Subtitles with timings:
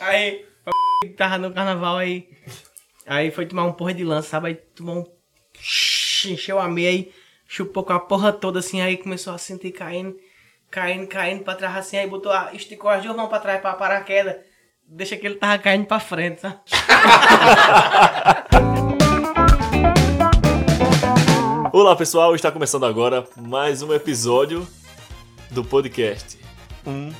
[0.00, 0.46] Aí,
[1.16, 2.26] tava no carnaval aí.
[3.06, 4.48] Aí foi tomar um porra de lança, sabe?
[4.48, 5.04] Aí tomou um.
[6.26, 7.12] Encheu a meia aí,
[7.46, 10.16] chupou com a porra toda assim, aí começou a sentir caindo,
[10.70, 12.54] caindo, caindo pra trás assim, aí botou a.
[12.54, 14.42] esticou as duas mãos pra trás pra parar a queda.
[14.86, 16.60] Deixa que ele tava caindo pra frente, sabe?
[21.72, 24.66] Olá pessoal, está começando agora mais um episódio
[25.50, 26.38] do podcast.
[26.86, 27.12] Um,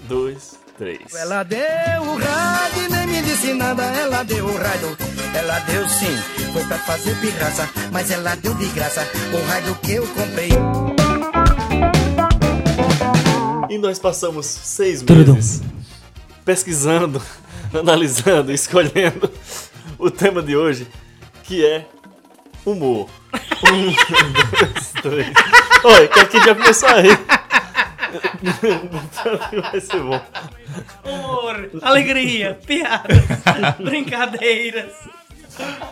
[0.00, 1.14] dois, três.
[1.14, 1.60] Ela deu
[2.02, 4.96] o rádio e nem me disse nada, ela deu o rádio.
[5.34, 6.16] Ela deu sim,
[6.52, 10.50] foi pra fazer pirraça, mas ela deu de graça o rádio que eu comprei.
[13.68, 15.62] E nós passamos seis meses
[16.44, 17.20] pesquisando,
[17.74, 19.30] analisando, escolhendo
[19.98, 20.86] o tema de hoje,
[21.42, 21.86] que é
[22.64, 23.08] humor.
[23.72, 25.32] Um, dois, três.
[25.82, 27.18] Oi, que aqui já começou a rir.
[29.72, 30.20] Vai ser bom.
[31.04, 33.22] Humor, alegria, piadas,
[33.78, 34.92] brincadeiras,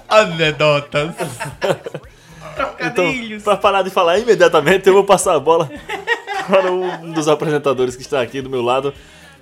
[0.09, 1.15] Anedotas.
[2.52, 3.43] Então, trocadilhos.
[3.43, 5.71] para parar de falar imediatamente, eu vou passar a bola
[6.46, 8.93] para um dos apresentadores que está aqui do meu lado,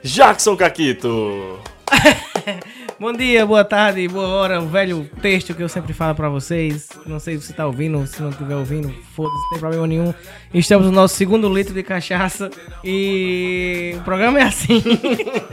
[0.03, 1.61] Jackson Caquito.
[3.03, 4.61] Bom dia, boa tarde, boa hora.
[4.61, 6.89] O velho texto que eu sempre falo pra vocês.
[7.05, 10.15] Não sei se você tá ouvindo, se não estiver ouvindo, foda-se, não tem problema nenhum.
[10.55, 12.49] Estamos no nosso segundo litro de cachaça
[12.85, 14.81] e o programa é assim.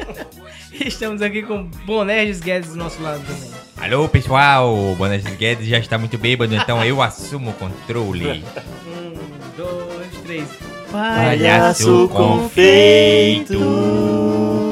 [0.86, 3.50] Estamos aqui com Bonés Guedes do nosso lado também.
[3.78, 4.96] Alô, pessoal.
[4.96, 8.46] Bonas Guedes já está muito bêbado, então eu assumo o controle.
[8.86, 10.48] Um, dois, três.
[10.92, 13.58] Palhaço confeito.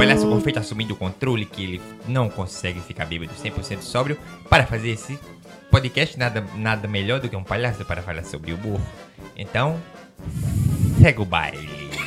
[0.07, 4.17] Palhaço confeito assumindo o controle que ele não consegue ficar bêbado 100% sóbrio
[4.49, 5.19] para fazer esse
[5.69, 6.17] podcast.
[6.17, 8.81] Nada, nada melhor do que um palhaço para falar sobre o burro.
[9.35, 9.77] Então,
[11.01, 11.69] segue o baile.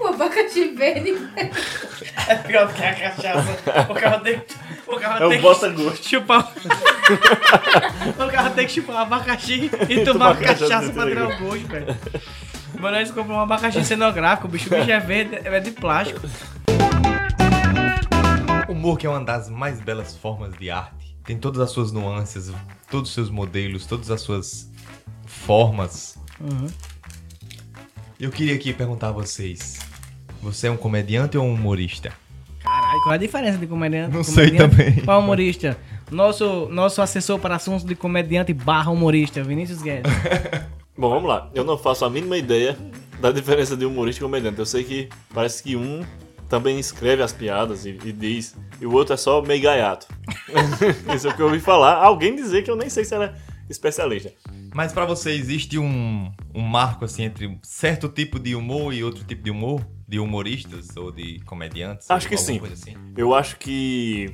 [0.00, 1.14] O abacaxi verde.
[2.28, 3.56] É pior do que a cachaça.
[3.88, 4.42] O cara tem,
[4.86, 6.00] o cara É tem o bota gosto.
[6.02, 6.52] que chupar.
[8.18, 11.96] o cara tem que chupar um abacaxi e tomar cachaça pra tirar o gosto, velho.
[12.78, 16.20] Mano, nós compramos um abacaxi cenográfico, o bicho, o bicho é verde, é de plástico.
[18.68, 21.16] O humor que é uma das mais belas formas de arte.
[21.24, 22.52] Tem todas as suas nuances,
[22.90, 24.70] todos os seus modelos, todas as suas
[25.26, 26.18] formas.
[28.20, 29.78] Eu queria aqui perguntar a vocês:
[30.42, 32.12] você é um comediante ou um humorista?
[32.66, 34.14] Caralho, qual é a diferença de comediante?
[34.14, 35.04] Não sei comediante também.
[35.04, 35.78] Para humorista.
[36.10, 40.12] Nosso, nosso assessor para assuntos de comediante barra humorista, Vinícius Guedes.
[40.98, 41.50] Bom, vamos lá.
[41.54, 42.76] Eu não faço a mínima ideia
[43.20, 44.58] da diferença de humorista e comediante.
[44.58, 46.04] Eu sei que parece que um
[46.48, 50.06] também escreve as piadas e, e diz, e o outro é só meio gaiato.
[51.14, 51.94] Isso é o que eu ouvi falar.
[51.94, 53.36] Alguém dizer que eu nem sei se era
[53.68, 54.32] especialista.
[54.74, 59.02] Mas pra você existe um, um marco assim entre um certo tipo de humor e
[59.02, 59.84] outro tipo de humor?
[60.08, 62.08] De humoristas ou de comediantes?
[62.10, 62.58] Acho que sim.
[62.58, 62.94] Coisa assim?
[63.16, 64.32] Eu acho que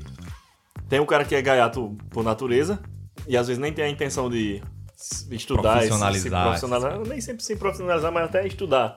[0.89, 2.81] tem um cara que é gaiato por natureza
[3.27, 4.63] e às vezes nem tem a intenção de
[5.31, 7.01] estudar, e se- se Profissionalizar, profissionalizar.
[7.09, 8.97] Nem sempre se profissionalizar, mas até estudar.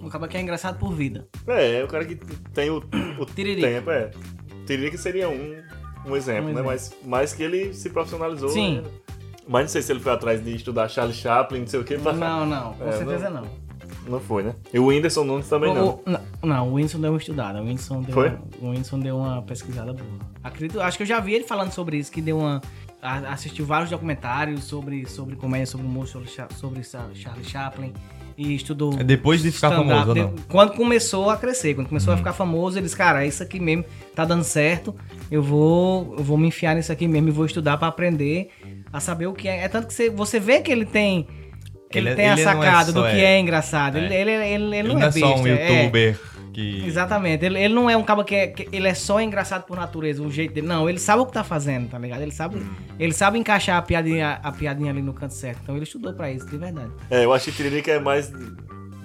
[0.00, 1.26] Um cara que é engraçado por vida.
[1.46, 2.14] É, é o cara que
[2.52, 2.78] tem o,
[3.18, 3.66] o Tiririca.
[3.68, 4.10] tempo, é.
[4.66, 5.62] Tiririca seria um,
[6.06, 6.60] um exemplo, Um né?
[6.60, 6.64] exemplo.
[6.66, 8.50] Mas mais que ele se profissionalizou.
[8.50, 8.80] Sim.
[8.82, 8.90] né?
[9.48, 11.98] Mas não sei se ele foi atrás de estudar Charles Chaplin, não sei o que.
[11.98, 12.12] Pra...
[12.12, 13.42] Não, não, com É, certeza não.
[13.42, 13.63] Não
[14.20, 14.54] foi, né?
[14.72, 15.88] E o Whindersson Nunes também O- não.
[15.88, 16.20] o- não.
[16.42, 17.60] Não, o Whindersson deu uma estudada.
[17.60, 18.28] O Whindersson deu, Foi?
[18.28, 20.06] Uma, o Whindersson deu uma pesquisada boa.
[20.42, 22.60] Acredito, acho que eu já vi ele falando sobre isso, que deu uma.
[23.02, 27.92] a- assistiu vários documentários sobre, sobre comédia, sobre humor, sobre, sobre Charlie Chaplin.
[28.36, 28.92] E estudou.
[28.98, 30.34] É depois de ficar famoso ou não?
[30.48, 34.24] Quando começou a crescer, quando começou a ficar famoso, eles, cara, isso aqui mesmo tá
[34.24, 34.92] dando certo.
[35.30, 38.50] Eu vou, eu vou me enfiar nisso aqui mesmo e vou estudar pra aprender
[38.92, 39.62] a saber o que é.
[39.64, 41.28] É tanto que você, você vê que ele tem.
[41.94, 43.36] Que ele, Ele- tem a ele é sacada do só- que é.
[43.36, 43.96] é, engraçado.
[43.98, 44.20] Ele, É.
[44.20, 45.78] ele, ele, ele Ele não, não é é só um besta, é.
[45.82, 46.20] youtuber
[46.52, 46.84] que.
[46.86, 47.44] Exatamente.
[47.44, 50.20] Ele, ele não é um cara que, é, que ele é só engraçado por natureza,
[50.22, 50.66] o jeito dele.
[50.66, 52.20] Não, ele sabe o que tá fazendo, tá ligado?
[52.22, 52.66] Ele sabe, Hum.
[52.98, 55.60] ele sabe encaixar a piadinha, a piadinha ali no canto certo.
[55.62, 56.90] Então ele estudou pra isso, de verdade.
[57.10, 58.32] É, eu acho que Tiririca é mais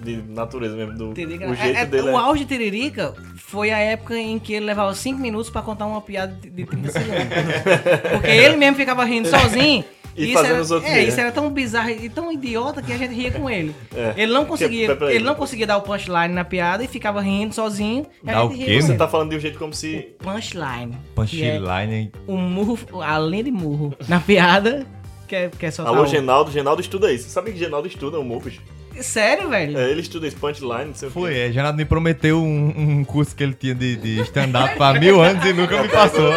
[0.02, 0.94] de natureza mesmo.
[0.96, 2.14] Do, Tiririca- o jeito é- é- dele o é...
[2.16, 6.00] auge de Tiririca foi a época em que ele levava 5 minutos pra contar uma
[6.00, 7.14] piada de, de 30 segundos.
[8.12, 9.84] Porque ele mesmo ficava rindo sozinho.
[10.20, 12.92] E isso fazendo era, os outros É, isso era tão bizarro e tão idiota que
[12.92, 13.74] a gente ria com ele.
[13.94, 14.14] É.
[14.16, 15.16] Ele não conseguia, peraí.
[15.16, 18.06] ele não conseguia dar o punchline na piada e ficava rindo sozinho.
[18.26, 20.14] a Dá gente o quê, Você tá falando de um jeito como se...
[20.18, 20.92] Punchline.
[21.26, 22.12] que é Punchline.
[22.28, 24.86] um murro, além de murro, na piada,
[25.26, 27.24] que é, que é só Alô, Genaldo, Genaldo estuda isso.
[27.24, 28.60] Você sabe que Genaldo estuda humor, bicho?
[29.00, 29.78] Sério, velho?
[29.78, 31.38] É, ele estuda punchline, não sei o Foi, quê.
[31.38, 35.20] é, Janado me prometeu um, um curso que ele tinha de, de stand-up há mil
[35.22, 36.30] anos e nunca me passou.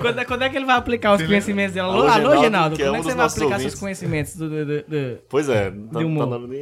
[0.00, 1.86] Quando, é- quando é que ele vai aplicar os Sim, conhecimentos dele?
[1.86, 3.80] Alô, Alô, alô, Genaldo, que é quando que você vai aplicar seus ouvintes.
[3.80, 6.28] conhecimentos do, do, do- do- Pois é, tá, De humor.
[6.28, 6.60] tá dando nem-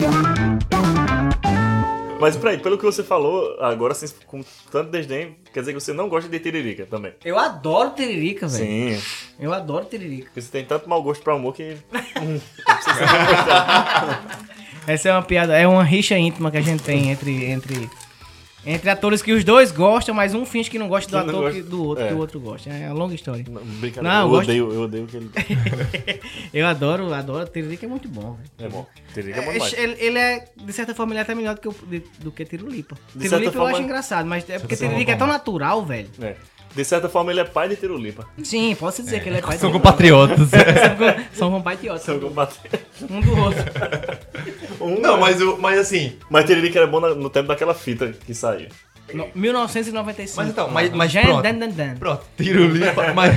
[2.20, 5.92] Mas peraí, pelo que você falou, agora assim, com tanto desdém, quer dizer que você
[5.92, 7.12] não gosta de tiririca também.
[7.24, 8.64] Eu adoro tiririca, velho.
[8.64, 8.96] Sim,
[9.40, 10.26] Eu adoro tiririca.
[10.26, 11.76] porque você tem tanto mau gosto pra humor que.
[12.22, 12.40] hum,
[14.87, 17.88] Essa é uma piada, é uma rixa íntima que a gente tem entre, entre,
[18.67, 21.43] entre atores que os dois gostam, mas um finge que não gosta do Que ator
[21.43, 21.62] gosta.
[21.62, 22.08] do outro, É.
[22.08, 22.70] que o outro gosta.
[22.70, 23.44] É uma longa história.
[23.49, 24.02] Não, brincadeira.
[24.02, 25.31] Não, eu eu, odeio, eu odeio que ele.
[26.52, 27.49] Eu adoro, adoro.
[27.49, 28.50] Tiririca é muito bom, velho.
[28.58, 28.87] É bom.
[29.14, 29.73] Tiririca é bom É, demais.
[29.73, 32.31] ele, ele é, de certa forma, ele é até melhor do que, o, de- do
[32.31, 32.96] que Tirulipa.
[33.19, 36.08] Tirulipa eu forma- acho engraçado, mas é porque Tiririca é tão natural, velho.
[36.20, 36.37] É.
[36.74, 38.26] De certa forma, ele é pai de Tirulipa.
[38.42, 40.48] Sim, posso dizer que ele é pai São do compatriotas.
[40.48, 42.08] São, com- são compatriotas.
[42.08, 43.62] Um do outro.
[44.80, 46.16] Um, Não, mas, o- mas assim.
[46.28, 48.69] Mas Tiririca era bom na- no tempo daquela fita que saiu.
[49.14, 50.36] No- 1995.
[50.36, 51.42] Mas então, mas, mas Dan, pronto.
[51.42, 51.96] dan, dan, dan.
[51.96, 53.12] Pronto, Tirulipa.
[53.14, 53.32] Mas,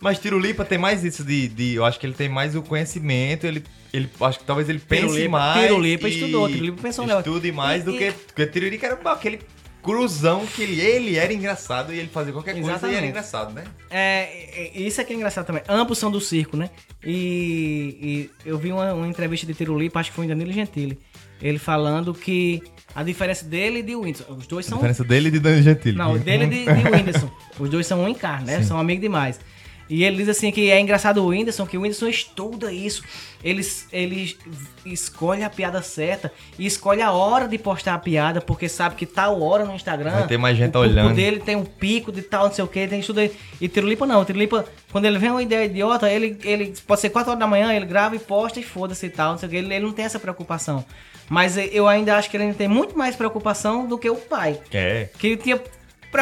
[0.00, 1.74] mas Tirulipa tem mais isso de, de.
[1.74, 3.46] Eu acho que ele tem mais o conhecimento.
[3.46, 5.60] Ele, ele acho que talvez ele pense Tirulipa- mais.
[5.68, 7.28] Tirulipa e estudou, Tirulipa pensou negócio.
[7.30, 8.12] Estude mais E- do e- que.
[8.12, 9.40] Porque Tiririca era aquele
[9.86, 12.96] cruzão que ele, ele era engraçado e ele fazia qualquer coisa e Exatamente.
[12.96, 13.64] era engraçado, né?
[13.88, 15.62] É, é, isso é que é engraçado também.
[15.68, 16.70] Ambos são do circo, né?
[17.04, 20.98] E, e eu vi uma, uma entrevista de Tirulipa, acho que foi em Danilo Gentili.
[21.40, 22.62] Ele falando que
[22.94, 24.32] a diferença dele e de Whindersson.
[24.32, 24.78] Os dois A são.
[24.78, 25.96] diferença dele e de Dani Gentili.
[25.96, 27.30] Não, dele e de, de Whindersson.
[27.60, 28.62] Os dois são um em carne, né?
[28.62, 29.38] São amigos demais.
[29.88, 33.02] E ele diz assim que é engraçado o Whindersson, que o Whindersson estuda isso.
[33.44, 34.36] Ele, ele
[34.84, 39.06] escolhe a piada certa e escolhe a hora de postar a piada, porque sabe que
[39.06, 40.10] tal hora no Instagram.
[40.10, 41.14] Vai ter mais gente o olhando.
[41.14, 43.20] dele tem um pico de tal, não sei o que, tem estudo.
[43.60, 47.30] E Tirulipa não, Tirulipa, quando ele vem uma ideia idiota, ele, ele pode ser 4
[47.30, 49.56] horas da manhã, ele grava e posta e foda-se e tal, não sei o que.
[49.56, 50.84] Ele, ele não tem essa preocupação.
[51.28, 54.60] Mas eu ainda acho que ele ainda tem muito mais preocupação do que o pai.
[54.72, 55.08] É.
[55.18, 55.60] Que ele tinha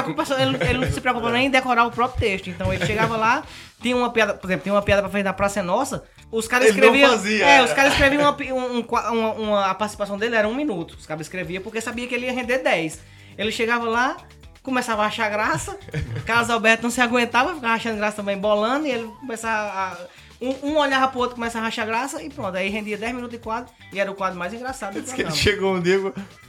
[0.03, 2.49] preocupação, ele, ele não se preocupava nem em decorar o próprio texto.
[2.51, 3.43] Então ele chegava lá,
[3.81, 6.49] tinha uma piada, por exemplo, tinha uma piada pra fazer da Praça é Nossa, os
[6.49, 7.11] caras Ele escreviam.
[7.11, 7.63] fazia, é, é.
[7.63, 10.97] os caras escreviam uma, um- um uma, uma- A participação dele era um minuto.
[10.99, 13.01] Os caras escreviam porque sabia que ele ia render 10.
[13.39, 14.17] Ele chegava lá.
[14.63, 15.77] Começava a achar graça,
[16.25, 19.97] Carlos Alberto não se aguentava, ficava achando graça também, bolando, e ele começava a.
[20.41, 22.57] Um, um olhava pro outro, começava a achar graça, e pronto.
[22.57, 25.21] Aí rendia 10 minutos de quadro, e era o quadro mais engraçado do Diz que
[25.21, 25.99] ele chegou um dia,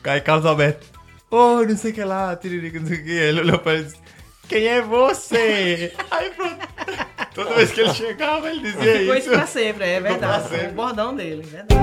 [0.02, 0.88] cai Carlos Alberto.
[1.36, 3.12] Ô, não sei o que lá, tiririca, não sei o que.
[3.12, 3.98] Ele olhou pra ele e disse:
[4.48, 5.94] Quem é você?
[6.12, 6.68] Aí pronto.
[7.34, 9.28] Toda vez que ele chegava, ele dizia Ficou isso.
[9.28, 10.50] isso pra sempre, é Ficou pra verdade.
[10.50, 10.68] sempre.
[10.68, 11.76] O bordão dele, verdade.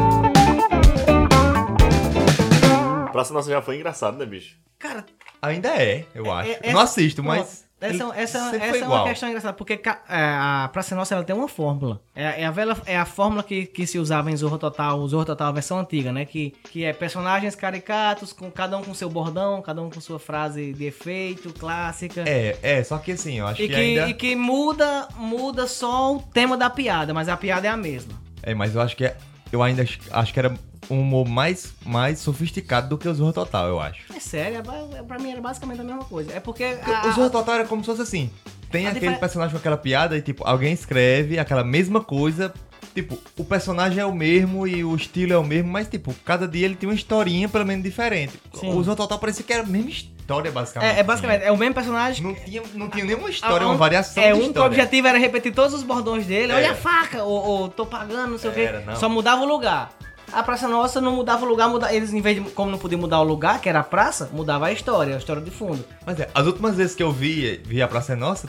[3.13, 4.57] Praça Nossa já foi engraçado, né, bicho?
[4.79, 5.05] Cara,
[5.43, 6.51] Ainda é, eu acho.
[6.51, 7.65] é- Eu não assisto, mas.
[7.87, 9.05] Essa, ele essa, sempre essa é uma igual.
[9.05, 12.01] questão engraçada, porque é, a Praça Nossa ela tem uma fórmula.
[12.15, 15.25] É, é a, velha, é a fórmula que, que se usava em Zorro Total, Zorro
[15.25, 16.25] Total a versão antiga, né?
[16.25, 20.19] Que, que é personagens caricatos, com cada um com seu bordão, cada um com sua
[20.19, 22.23] frase de efeito, clássica.
[22.27, 24.09] É, é, só que assim, eu acho E que, que, ainda.
[24.09, 28.13] e que muda, muda só o tema da piada, mas a piada é a mesma.
[28.43, 29.17] É, mas eu acho que é-
[29.51, 29.83] eu ainda
[30.13, 30.55] acho que era
[30.91, 34.03] um humor mais, mais sofisticado do que o Zorro Total, eu acho.
[34.15, 36.33] É sério, é, ba- pra mim era basicamente a mesma coisa.
[36.33, 36.65] É porque.
[36.65, 38.31] A- o Zorro Total era como se fosse assim.
[38.71, 42.53] Tem A aquele personagem com aquela piada e, tipo, alguém escreve aquela mesma coisa.
[42.95, 46.47] Tipo, o personagem é o mesmo e o estilo é o mesmo, mas, tipo, cada
[46.47, 48.35] dia ele tem uma historinha pelo menos diferente.
[48.55, 48.71] Sim.
[48.75, 50.97] O Zorro Total parecia que era a mesma história, basicamente.
[50.97, 52.23] é, é basicamente, é o mesmo personagem.
[52.23, 54.49] Não tinha, não tinha nenhuma história, Ah, uma um- variação É, de um que o
[54.49, 54.67] história.
[54.69, 56.53] objetivo era repetir todos os bordões dele.
[56.53, 56.73] Olha Era.
[56.73, 58.71] a faca, ou, ou tô pagando, não sei o quê.
[58.87, 58.97] não.
[58.97, 59.91] Só mudava o lugar.
[60.31, 61.93] A Praça Nossa não mudava o lugar, muda...
[61.93, 64.67] eles, em vez de, como não podiam mudar o lugar, que era a praça, mudava
[64.67, 65.85] a história, a história de fundo.
[66.07, 68.49] Mas é, as últimas vezes que eu vi, vi a Praça é Nossa,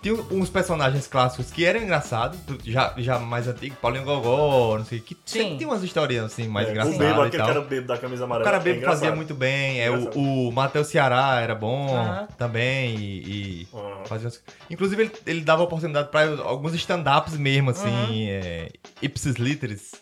[0.00, 5.00] tinha uns personagens clássicos que eram engraçados, já, já mais antigos, Paulinho Gogó, não sei,
[5.00, 5.40] que Sim.
[5.40, 7.98] sempre tinha umas historinhas assim, mais É, o engraçadas bebo, e aquele cara bebo da
[7.98, 8.44] camisa O amarela.
[8.44, 9.00] cara é bebo engraçado.
[9.00, 10.20] fazia muito bem, é, o, Engraçado.
[10.20, 11.88] o Matheus Ceará era bom
[12.36, 13.68] também e, e
[14.06, 14.30] fazia
[14.70, 18.68] Inclusive ele, ele dava oportunidade pra alguns stand-ups mesmo, assim, é,
[19.02, 19.92] ipsis literis,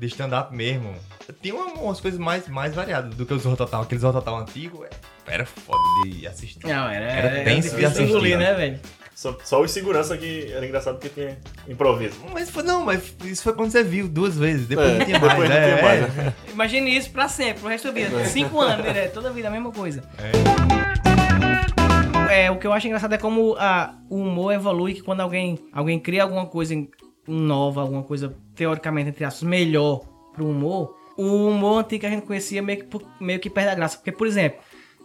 [0.00, 0.94] de stand-up mesmo.
[1.42, 3.82] Tinha uma- umas coisas mais, mais variadas do que o Zorro Total.
[3.82, 4.90] Aquele Zorro Total antigo é,
[5.32, 6.66] era foda de assistir.
[6.66, 8.50] Não, era, Era tenso de assistir, engolir, né?
[8.50, 8.80] né, velho?
[9.14, 11.36] Só, só os segurança que era engraçado porque tinha
[11.68, 12.14] improviso.
[12.32, 15.18] Mas foi, não, mas isso foi quando você viu duas vezes, depois É, não tinha
[15.18, 16.22] mais, depois não é, tinha mais, é.
[16.22, 16.34] né?
[16.50, 18.24] Imagine isso pra sempre, pro resto da vida.
[18.24, 20.02] Cinco anos, direto, toda vida a mesma coisa.
[22.30, 25.58] É, o que eu acho engraçado é como a, o humor evolui, que quando alguém,
[25.72, 26.74] alguém cria alguma coisa
[27.30, 30.00] nova, alguma coisa teoricamente, entre aspas, melhor
[30.32, 33.74] pro humor, o humor antigo que a gente conhecia meio que, meio que perde a
[33.74, 33.96] graça.
[33.96, 34.58] Porque, por exemplo,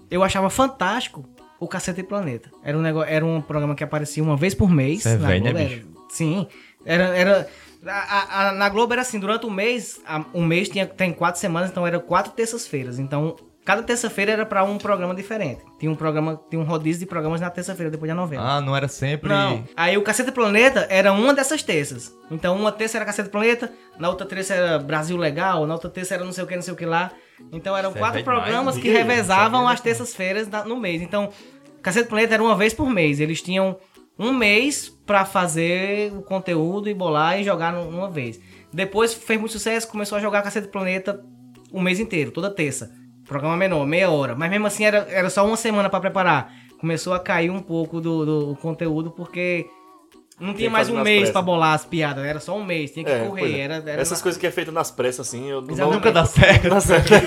[0.09, 1.25] eu achava fantástico
[1.59, 2.49] o Cacete Planeta.
[2.63, 5.03] Era um, negócio, era um programa que aparecia uma vez por mês.
[5.03, 5.81] Você é na velho, né, Globo, bicho?
[5.87, 6.47] era- Sim.
[6.85, 7.49] Era, era,
[7.85, 10.01] A- a- a- na Globo era assim, durante o mês,
[10.33, 12.97] um mês tinha, tem quatro semanas, então era quatro terças-feiras.
[12.99, 13.35] Então,
[13.65, 15.61] cada terça-feira era pra um programa diferente.
[15.79, 18.57] Tinha um programa, tinha um rodízio de programas na terça-feira, depois da novela.
[18.57, 19.27] Ah, não era sempre.
[19.29, 19.63] Não.
[19.75, 22.15] Aí o Cacete Planeta era uma dessas terças.
[22.29, 26.13] Então, uma terça era Cacete Planeta, na outra terça era Brasil Legal, na outra terça
[26.13, 27.11] era não sei o que, não sei o que lá.
[27.51, 29.73] Então, eram Isso é quatro programas que revezavam sabia.
[29.73, 31.01] as terças-feiras no mês.
[31.01, 31.29] Então,
[31.81, 33.19] Cacete Planeta era uma vez por mês.
[33.19, 33.77] Eles tinham
[34.17, 38.39] um mês pra fazer o conteúdo e bolar e jogar num- numa vez.
[38.71, 41.21] Depois fez muito sucesso, começou a jogar Cacete Planeta
[41.71, 42.91] o mês inteiro, toda terça.
[43.27, 44.35] Programa menor, meia hora.
[44.35, 46.53] Mas mesmo assim era, era só uma semana pra preparar.
[46.79, 49.65] Começou a cair um pouco do, do conteúdo porque
[50.39, 52.23] não tinha mais um mês pra bolar as piadas.
[52.25, 53.55] Era só um mês, tinha que É, correr.
[53.55, 53.59] é.
[53.61, 55.91] Era, era Essas na- coisas que é feita nas pressas, assim, eu não-.
[55.93, 56.69] Nunca dá certo.
[56.69, 57.13] Dá certo.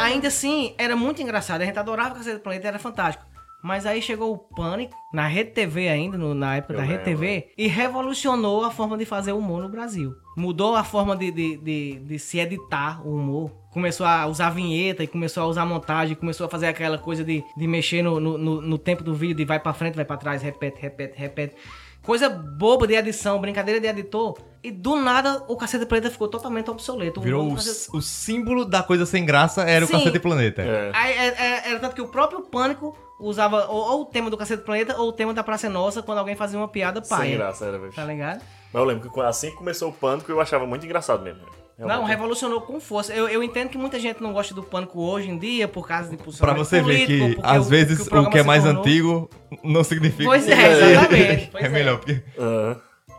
[0.00, 1.62] Ainda assim, era muito engraçado.
[1.62, 3.24] A gente adorava Cacete do Planeta, era fantástico.
[3.62, 7.02] Mas aí chegou o Pânico, na Rede TV ainda, no- na época Eu da Rede.
[7.04, 10.14] TV, e revolucionou a forma de fazer humor no Brasil.
[10.36, 13.50] Mudou a forma de, de, de, de se editar o humor.
[13.72, 17.42] Começou a usar vinheta e começou a usar montagem, começou a fazer aquela coisa de,
[17.56, 20.16] de mexer no, no, no- no tempo do vídeo, de vai pra frente, vai pra
[20.16, 21.56] trás, repete, repete, repete.
[22.00, 24.38] Coisa boba de edição, brincadeira de editor.
[24.62, 27.18] E do nada o Cacete Planeta ficou totalmente obsoleto.
[27.20, 29.94] O Virou o, Cacete- o símbolo da coisa sem graça era o Sim.
[29.94, 30.62] Cacete Planeta.
[30.62, 30.90] É.
[30.94, 34.36] Aí, é- é- era tanto que o próprio Pânico usava ou, ou o tema do
[34.36, 37.02] Cacete do Planeta ou o tema da Praça é Nossa quando alguém fazia uma piada
[37.02, 37.36] Sem paia.
[37.36, 37.92] graça, era, velho.
[37.92, 38.40] Tá ligado?
[38.72, 41.40] Mas eu lembro que assim que começou o pânico, eu achava muito engraçado mesmo.
[41.78, 42.08] Não, Realmente.
[42.08, 43.14] revolucionou com força.
[43.14, 46.10] Eu, eu entendo que muita gente não gosta do Pânico hoje em dia por causa
[46.10, 48.82] de Pra posicionamento você ver que, às o- vezes, o, programa que é mais tornou-
[48.82, 49.30] antigo
[49.62, 51.48] não significa Pois que é, exatamente.
[51.52, 51.70] Pois é é.
[51.70, 52.20] melhor, porque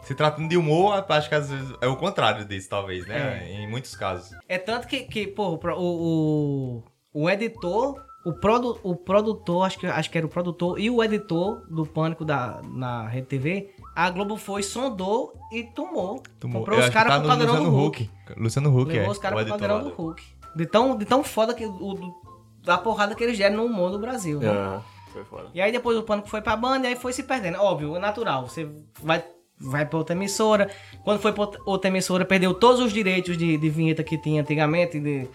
[0.04, 3.46] se tratando de humor, acho que às vezes é o contrário disso, talvez, né?
[3.48, 3.54] É.
[3.62, 4.32] Em muitos casos.
[4.48, 7.96] É tanto que, que pô, o, o, o, o editor,
[8.26, 11.86] o, produ, o produtor, acho que, acho que era o produtor e o editor do
[11.86, 16.22] Pânico da, na Rede TV, a Globo foi, sondou e tomou.
[16.40, 16.60] Tomou.
[16.60, 18.04] Comprou Eu os caras tá pro caldeirão Luciano do Hulk.
[18.28, 18.40] Huck.
[18.42, 20.24] Luciano Huck Levou é os caras o pro editor lá do do- Hulk.
[20.56, 22.14] De tão, de tão foda que o, do-
[22.64, 24.40] da porrada que eles deram no humor do Brasil.
[24.40, 24.50] né?
[24.50, 24.84] Aham.
[25.14, 25.48] Foi foda.
[25.56, 27.58] E aí depois o pânico foi pra banda e aí foi se perdendo.
[27.60, 28.48] Óbvio, é natural.
[28.48, 28.70] Você
[29.02, 29.24] vai,
[29.60, 30.70] vai pra outra emissora.
[31.04, 34.42] Quando foi pra outra- outra emissora, perdeu todos os direitos de, de vinheta que tinha
[34.42, 35.00] antigamente.
[35.00, 35.28] De...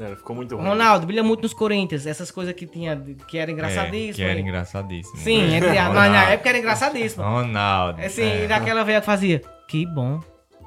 [0.00, 0.66] É, ficou muito ruim.
[0.68, 2.06] Ronaldo, brilha muito nos Corinthians.
[2.06, 4.14] Essas coisas que tinha, que era É, engraçadíssimo.
[4.14, 5.16] que era engraçadíssimo.
[5.18, 7.24] Sim, a- mas na época era engraçadíssimo.
[7.24, 8.00] Ronaldo.
[8.00, 8.44] Assim, é.
[8.44, 9.42] e daquela velha que fazia.
[9.66, 10.20] Que bom.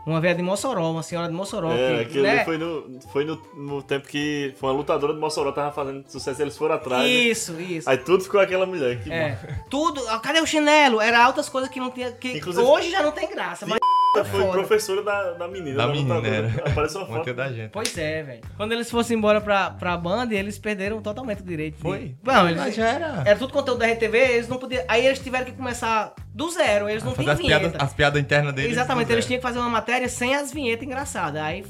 [0.06, 1.72] Uma velha de Mossoró, uma senhora de Mossoró.
[1.72, 2.44] É, que, aquilo né?
[2.44, 6.42] foi, no, foi no, no tempo que foi uma lutadora de Mossoró tava fazendo sucesso
[6.42, 7.04] e eles foram atrás.
[7.04, 7.08] né?
[7.08, 7.88] Isso, isso.
[7.88, 9.00] Aí tudo ficou aquela mulher.
[9.04, 9.38] Que É.
[9.70, 10.02] Tudo.
[10.10, 11.00] ah, Cadê o chinelo?
[11.00, 12.12] Era altas coisas que não tinha.
[12.12, 13.68] Que Inclusive- hoje já não tem graça.
[13.68, 14.01] Mas bom.
[14.14, 14.52] Foi foda.
[14.52, 15.78] professora da, da menina.
[15.78, 16.48] Da menina, lutadora.
[16.54, 16.70] era.
[16.70, 17.18] Apareceu uma foto.
[17.20, 17.70] Manter da gente.
[17.72, 18.42] Pois é, velho.
[18.58, 21.76] Quando eles fossem embora pra, pra banda, eles perderam totalmente o direito.
[21.78, 22.16] de- Foi?
[22.24, 23.24] Não, eles, Mas já era.
[23.26, 24.84] Era tudo conteúdo da RTV, eles não podiam.
[24.88, 27.60] Aí eles tiveram que começar do zero, eles não Fazer tinham as vinheta.
[27.70, 28.72] piadas, as piadas internas deles.
[28.72, 31.42] Exatamente, eles tinham que fazer uma matéria sem as vinhetas engraçadas.
[31.42, 31.64] Aí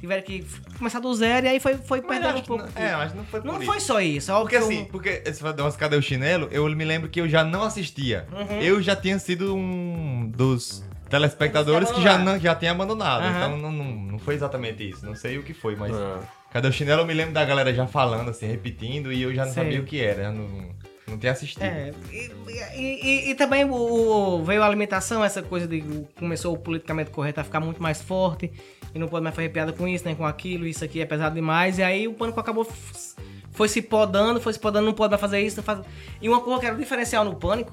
[0.00, 0.44] tiveram que
[0.78, 2.64] começar do zero e aí foi, foi perdendo um pouco.
[2.74, 3.66] não- É, mas não foi por não isso.
[3.70, 4.32] foi só isso.
[4.32, 7.28] óbvio Porque que assim, porque esse umas cadê o chinelo, eu me lembro que eu
[7.28, 8.26] já não assistia.
[8.32, 8.60] Uhum.
[8.62, 10.82] Eu já tinha sido um dos
[11.12, 13.22] telespectadores que já, não, já tinha abandonado.
[13.22, 13.36] Aham.
[13.36, 15.04] Então não, não, não foi exatamente isso.
[15.06, 15.94] Não sei o que foi, mas.
[15.94, 16.20] Ah.
[16.50, 17.02] Cadê o chinelo?
[17.02, 19.62] Eu me lembro da galera já falando, assim, repetindo, e eu já não Sei.
[19.64, 20.24] sabia o que era.
[20.24, 20.68] Eu não,
[21.08, 21.62] não tinha assistido.
[21.62, 22.30] É, e,
[22.76, 25.82] e- e- também o, o- veio a alimentação, essa coisa de
[26.18, 28.50] começou o politicamente correto a ficar muito mais forte
[28.94, 31.34] e não pode mais fazer piada com isso, nem com aquilo, isso aqui é pesado
[31.34, 33.14] demais, e aí o pânico acabou f-
[33.50, 35.80] foi se podando, foi se podando, não pode mais fazer isso, não faz...
[36.20, 37.72] E uma coisa que era o diferencial no pânico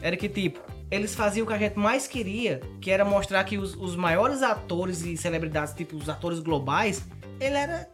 [0.00, 0.60] era que tipo,
[0.92, 4.42] eles faziam o que a gente mais queria, que era mostrar que os, os maiores
[4.42, 7.02] atores e celebridades, tipo os atores globais,
[7.40, 7.88] ele era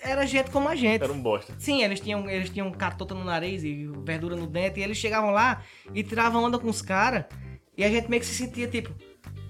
[0.00, 1.02] era gente como a gente.
[1.02, 1.54] Era um bosta.
[1.58, 5.30] Sim, eles tinham, eles tinham catota no nariz e verdura no dente, e eles chegavam
[5.30, 5.62] lá
[5.94, 7.24] e tiravam onda com os caras,
[7.76, 8.90] e a gente meio que se sentia tipo,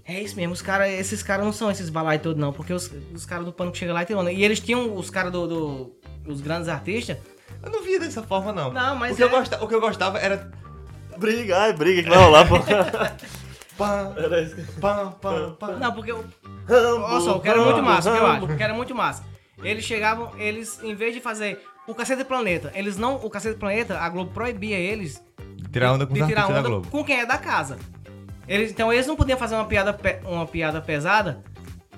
[0.04, 2.88] é isso mesmo, os cara, esses caras não são esses balai todos não, porque os,
[3.12, 4.30] os caras do pânico chegam lá e tiram onda.
[4.32, 5.92] E eles tinham, os caras do, do-
[6.26, 7.18] os grandes artistas,
[7.62, 8.73] Eu não via dessa forma, não.
[8.73, 10.50] Não, mas o que, eu é- gosta- o que eu gostava era.
[11.18, 12.56] Briga, ai, briga que vai rolar, pô.
[13.76, 14.54] Pá, Era isso.
[14.54, 15.66] que- pá, pá, pá.
[15.73, 16.25] não, porque, eu-
[16.68, 18.94] olha só, o que era muito massa, o que eu acho, o que era muito
[18.94, 19.25] massa.
[19.64, 23.54] Eles chegavam, eles, em vez de fazer o Cacete do Planeta, eles não, o Cacete
[23.54, 25.21] do Planeta, a Globo proibia eles
[25.73, 26.88] Tirar onda com de os tirar artistas da onda Globo.
[26.90, 27.76] com quem é da casa.
[28.47, 31.42] Eles, então eles não podiam fazer uma piada, uma piada pesada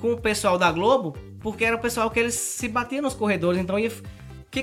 [0.01, 3.61] com o pessoal da Globo, porque era o pessoal que eles se batiam nos corredores,
[3.61, 3.93] então ia,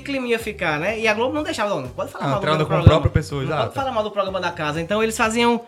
[0.00, 0.98] clima ia ficar, né?
[0.98, 2.66] E a Globo não deixava, não, não pode falar Ah, mal do meu com a
[2.66, 2.84] programa.
[2.84, 3.62] própria pessoa, não exato.
[3.64, 4.80] pode falar mal do programa da casa.
[4.80, 5.60] Então eles faziam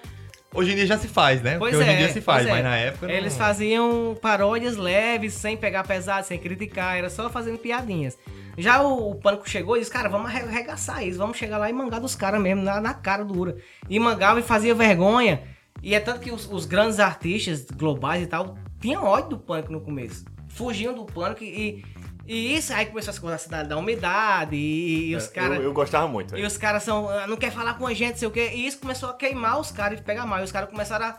[0.54, 1.58] Hoje em dia já se faz, né?
[1.58, 2.50] Pois Porque hoje é, em dia se faz, é.
[2.50, 3.14] mas na época não...
[3.14, 8.16] Eles faziam paródias leves, sem pegar pesado, sem criticar, era só fazendo piadinhas.
[8.56, 11.68] Já o, o Pânico chegou e disse, cara, vamos arre- arregaçar isso, vamos chegar lá
[11.68, 13.56] e mangar dos caras mesmo, na, na cara dura.
[13.88, 15.42] E mangava e fazia vergonha.
[15.82, 19.70] E é tanto que os, os grandes artistas globais e tal tinham ódio do Pânico
[19.72, 20.24] no começo.
[20.48, 21.84] Fugiam do Pânico e,
[22.26, 25.56] e isso aí começou essa coisa da cidade da umidade e, e os É, caras...
[25.58, 26.36] eu, eu gostava muito.
[26.36, 27.08] E os caras são.
[27.08, 28.50] ah, Não quer falar com a gente, sei o quê.
[28.54, 30.40] E isso começou a queimar os caras e pegar mal.
[30.40, 31.18] E os caras começaram a.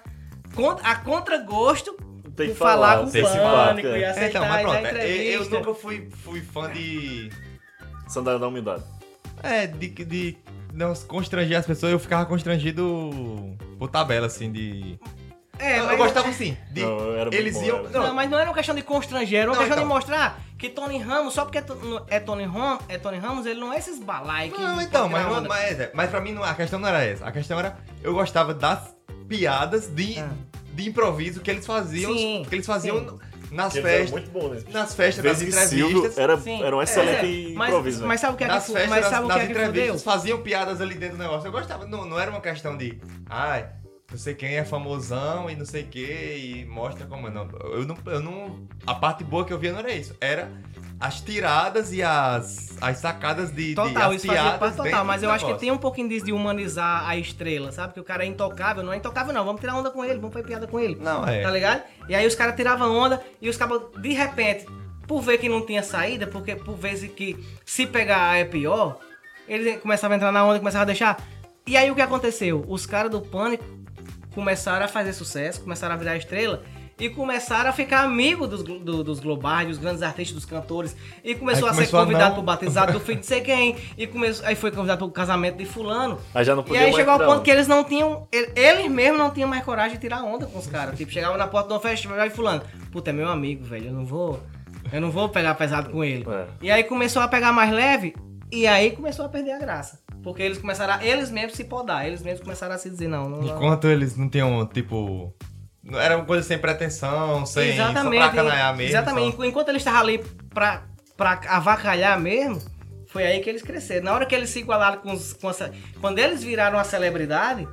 [0.53, 1.93] contra- A contragosto
[2.35, 4.09] Tem que por falar, falar, com o tem pânico falar, e é.
[4.09, 5.33] aceitar Então, mas pronto, é, entrevista.
[5.55, 7.29] eu nunca fui, fui fã de...
[8.07, 8.83] Sandália da umidade.
[9.43, 10.37] É, de, de
[10.73, 13.11] não constranger as pessoas, eu ficava constrangido
[13.79, 14.99] por tabela, assim, de...
[15.59, 16.81] É, eu, mas- eu gostava, assim, de...
[16.81, 17.79] Não, eles bom, iam...
[17.79, 17.89] era.
[17.89, 19.87] Não, mas não era uma questão de constranger, era uma Não, questão então.
[19.87, 23.45] de mostrar que Tony Ramos, só porque é, To- é Tony Ramos, é Tony Ramos,
[23.45, 24.59] ele não é esses balai que.
[24.61, 25.47] Não, então, mas, não- onda.
[25.49, 27.25] mas, é, mas pra mim não- a questão não era essa.
[27.25, 28.95] A questão era, eu gostava das
[29.27, 30.29] piadas de, Ah.
[30.73, 33.19] de improviso que eles faziam, Sim, que eles faziam sim.
[33.51, 34.71] nas festas, muito bons, né?
[34.71, 36.17] nas festas, nas Silvio entrevistas.
[36.17, 36.63] era, Sim.
[36.63, 38.07] era um É, excelente mas, improviso, né?
[38.07, 39.47] mas sabe o que é que, nas festas, mas nas, sabe o que nas é
[39.47, 39.69] que fudeu?
[39.69, 41.47] entrevistas, faziam piadas ali dentro do negócio.
[41.47, 42.99] Eu gostava, não, não era uma questão de,
[43.29, 43.67] ai,
[44.09, 47.29] não sei quem é famosão e não sei o que, e mostra como.
[47.29, 48.65] Não, eu não, eu não.
[48.85, 50.15] A parte boa que eu via não era isso.
[50.21, 50.49] Era
[50.97, 53.69] as tiradas e as, as sacadas de.
[53.69, 55.59] de Total, as isso fazia piadas parte total, mas eu acho que negócio.
[55.59, 57.93] tem um pouquinho disso de humanizar a estrela, sabe?
[57.93, 60.31] Que o cara é intocável, não é intocável não, vamos tirar onda com ele, vamos
[60.31, 60.95] fazer piada com ele.
[60.95, 61.41] Não, é.
[61.41, 61.83] Tá ligado?
[62.07, 64.65] E aí os caras tiravam onda e os caras, de repente,
[65.05, 68.99] por ver que não tinha saída, porque por vezes que se pegar é pior,
[69.49, 71.17] eles começavam a entrar na onda, começavam a deixar.
[71.65, 72.63] E aí o que aconteceu?
[72.69, 73.65] Os caras do Pânico
[74.41, 76.62] começaram a fazer sucesso, começaram a virar estrela
[77.00, 80.96] e começaram a ficar amigo dos, do- dos globais, dos grandes artistas, dos cantores.
[81.24, 83.41] E começou, Aí a ser começou a convidado não- pro batizado do filho de sei
[83.41, 83.75] quem.
[83.98, 86.20] E começou, aí foi convidado pro casamento de fulano.
[86.36, 88.27] Aí já não E podia aí mais chegou ao ponto que eles não tinham.
[88.32, 90.96] ele- Eles mesmos não tinham mais coragem de tirar onda com os caras.
[90.96, 92.62] Tipo, chegava na porta do festival e fulano.
[92.91, 93.88] Puta, é meu amigo, velho.
[93.88, 94.39] Eu não vou.
[94.94, 96.25] Eu não vou pegar pesado com ele.
[96.29, 96.46] É.
[96.62, 98.15] E aí começou a pegar mais leve.
[98.51, 100.00] E aí começou a perder a graça.
[100.27, 102.05] Porque eles começaram a, Eles mesmos se podar.
[102.05, 103.41] Eles mesmos começaram a se dizer, não, não.
[103.41, 103.55] não.
[103.55, 105.34] Enquanto eles não tinham, tipo.
[105.81, 107.69] não- Era uma coisa sem pretensão, sem.
[107.69, 108.22] Exatamente.
[108.22, 108.91] Só pra canaiar mesmo.
[108.91, 109.38] Exatamente.
[109.38, 109.46] só.
[109.46, 110.17] Enquanto eles estavam ali
[110.53, 110.84] pra,
[111.15, 112.62] pra avacalhar mesmo,
[113.07, 114.03] foi aí que eles cresceram.
[114.03, 115.31] Na hora que eles se igualaram com os.
[115.31, 117.65] Com essa, quando eles viraram a celebridade,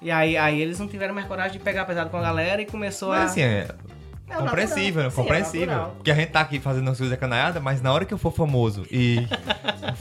[0.00, 2.66] e aí, aí eles não tiveram mais coragem de pegar pesado com a galera e
[2.66, 3.18] começou a.
[3.18, 3.42] Mas assim,
[4.28, 4.34] é.
[4.36, 5.10] Compreensível, natural.
[5.10, 5.78] Sim, é compreensível.
[5.96, 8.32] Porque a gente tá aqui fazendo as coisas canaiadas, mas na hora que eu for
[8.32, 9.26] famoso e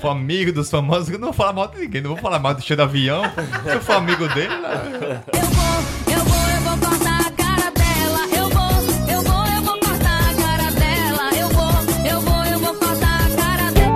[0.01, 2.53] for amigo dos famosos, eu não vou falar mal de ninguém, não vou falar mal
[2.53, 3.23] do cheio do avião.
[3.63, 5.21] Se eu for amigo dele, né?
[5.33, 8.27] Eu vou, eu vou, eu vou cortar a cara dela.
[8.35, 8.71] Eu vou,
[9.13, 11.35] eu vou, eu vou cortar a cara dela.
[11.39, 11.71] Eu vou,
[12.09, 13.95] eu vou, eu vou cortar a cara dela.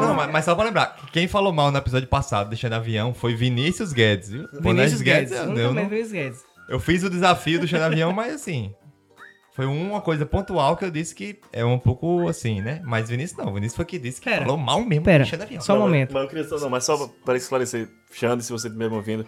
[0.00, 3.34] Não, mas, mas só pra lembrar, quem falou mal no episódio passado, deixando avião, foi
[3.34, 4.48] Vinícius Guedes, viu?
[4.60, 5.32] Vinícius Guedes.
[5.32, 6.47] eu, Nunca eu, mais não- Vinícius Guedes.
[6.68, 8.74] Eu fiz o desafio do cheio do avião, mas assim.
[9.52, 12.80] Foi uma coisa pontual que eu disse que é um pouco assim, né?
[12.84, 14.42] Mas Vinícius não, Vinícius foi que disse que Pera.
[14.42, 15.60] falou mal mesmo Pera, do cheio do avião.
[15.60, 16.12] só um Não, mas- momento.
[16.14, 19.26] Mas eu queria só, não, mas só para esclarecer, Xande, se você estiver me ouvindo,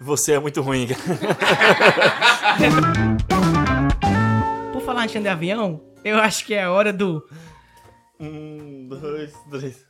[0.00, 1.00] você é muito ruim, cara.
[4.72, 7.20] Por falar em chão de avião, eu acho que é a hora do.
[8.20, 9.84] Um, dois, três.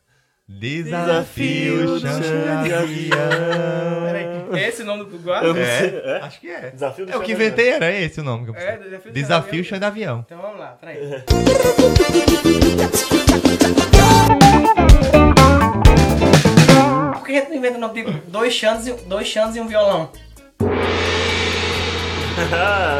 [0.47, 2.21] Desafio, chão
[2.63, 3.19] de avião.
[4.05, 5.49] Peraí, é esse o nome do quadro?
[5.49, 5.89] Eu não sei.
[6.05, 6.21] É, É?
[6.23, 6.71] acho que é.
[6.71, 8.45] Desafio do É o que inventei, era esse o nome.
[8.45, 10.23] que eu É, desafio Desafio avião.
[10.27, 10.99] Então vamos lá, peraí.
[17.15, 19.61] Por que a gente não inventa o nome de dois xandes e, dois xandes e
[19.61, 20.11] um violão?
[22.53, 22.99] Ah,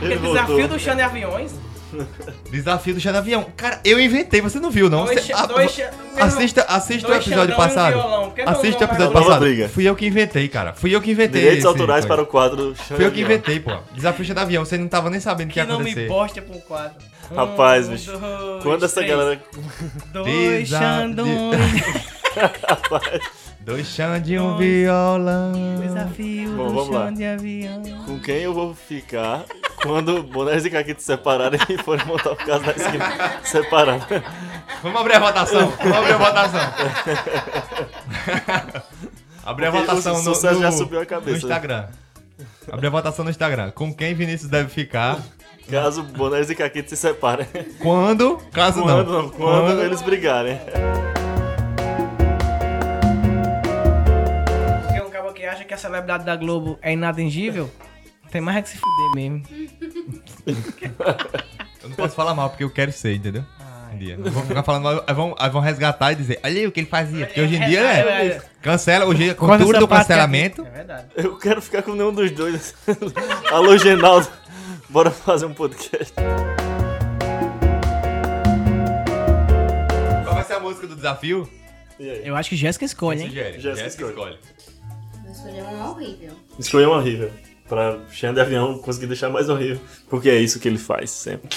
[0.00, 1.54] Porque desafio do chão de aviões.
[2.50, 3.46] Desafio do chão de avião.
[3.56, 5.04] Cara, eu inventei, você não viu, não?
[5.04, 5.80] Dois Você- ah, dois
[6.18, 8.32] assista assista o dois episódio xandão e um passado.
[8.34, 9.40] que não Assista o episódio passado.
[9.40, 9.68] briga.
[9.68, 10.72] Fui eu que inventei, cara.
[10.72, 11.40] Fui eu que inventei.
[11.42, 12.14] Direitos esse autorais coisa.
[12.16, 13.72] para o quadro Fui eu que inventei, pô.
[13.94, 14.64] Desafio chão de avião.
[14.64, 16.08] Você não tava nem sabendo o que Que ia acontecer.
[16.08, 16.96] bosta pra um quadro.
[17.30, 18.12] Um, Rapaz, bicho.
[18.12, 19.10] dois, Quando essa três.
[19.10, 19.40] galera.
[20.12, 21.26] Dois Desa- xandões.
[23.66, 25.52] Dois chão de um violão.
[25.80, 27.06] Desafio Bom, do vamos lá.
[27.06, 27.82] chão de avião.
[28.06, 29.44] Com quem eu vou ficar
[29.82, 34.06] quando Bonés e Caquito se separarem e forem montar o caso da esquina separado?
[34.84, 35.72] Vamos abrir a votação.
[35.82, 36.60] Vamos abrir a votação.
[39.44, 41.30] abrir a Porque votação o no, sucesso no, já subiu a cabeça.
[41.32, 41.86] no Instagram.
[42.70, 43.72] Abrir a votação no Instagram.
[43.72, 45.18] Com quem Vinícius deve ficar?
[45.68, 47.48] Caso Bonés e Caquito se separem.
[47.82, 48.36] Quando?
[48.52, 49.22] Caso Quando, não.
[49.22, 50.56] não, quando eles brigarem.
[55.46, 57.70] Que acha que a celebridade da Globo é inatingível,
[58.32, 59.42] tem mais é que se fuder mesmo.
[61.82, 63.44] Eu não posso falar mal porque eu quero ser, entendeu?
[63.94, 64.16] Um dia.
[64.16, 65.04] Não vou ficar falando mal.
[65.06, 67.26] Aí vão, aí vão resgatar e dizer, olha aí o que ele fazia.
[67.26, 68.26] Porque hoje em dia É, é, é.
[68.26, 68.42] é.
[68.60, 70.66] Cancela hoje a cultura do cancelamento.
[70.66, 71.06] É verdade.
[71.14, 72.74] Eu quero ficar com nenhum dos dois.
[73.52, 74.26] Alô, Genaldo.
[74.88, 76.12] Bora fazer um podcast.
[80.24, 81.48] Qual vai ser a música do desafio?
[82.00, 83.30] Eu acho que Jéssica escolhe, hein?
[83.30, 84.38] Jéssica escolhe.
[85.26, 86.32] Vou escolher uma horrível.
[86.58, 87.32] Escolher uma horrível.
[87.68, 89.80] Pra Xande de Avião conseguir deixar mais horrível.
[90.08, 91.48] Porque é isso que ele faz sempre.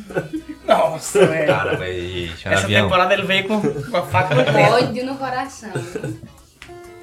[0.66, 1.46] Nossa, velho.
[1.46, 2.84] Cara, deixar Essa avião.
[2.84, 4.42] temporada ele veio com, com a faca no.
[4.74, 5.70] Ódio no coração.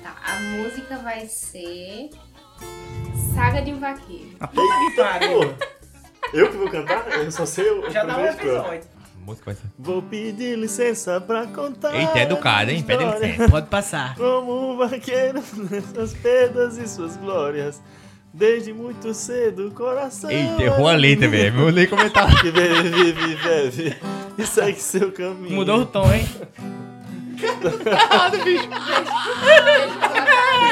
[0.01, 2.09] Tá, a música vai ser.
[3.35, 4.31] Saga de um Vaqueiro.
[4.39, 5.55] A puta que pariu.
[6.33, 7.07] Eu que vou cantar?
[7.19, 8.81] Eu só sei o Já dá um episódio.
[9.25, 9.67] Música vai ser.
[9.77, 11.95] Vou pedir licença pra contar.
[11.95, 12.81] Eita, é educado, hein?
[12.83, 13.49] Pede licença.
[13.49, 14.15] Pode passar.
[14.15, 17.81] Como um vaqueiro nessas perdas e suas glórias.
[18.33, 20.29] Desde muito cedo o coração.
[20.29, 21.59] Eita, errou a letra, velho.
[21.59, 22.29] Eu nem comentar.
[22.41, 23.97] Que bebe, vive, bebe
[24.37, 25.55] e segue seu caminho.
[25.55, 26.25] Mudou o tom, hein?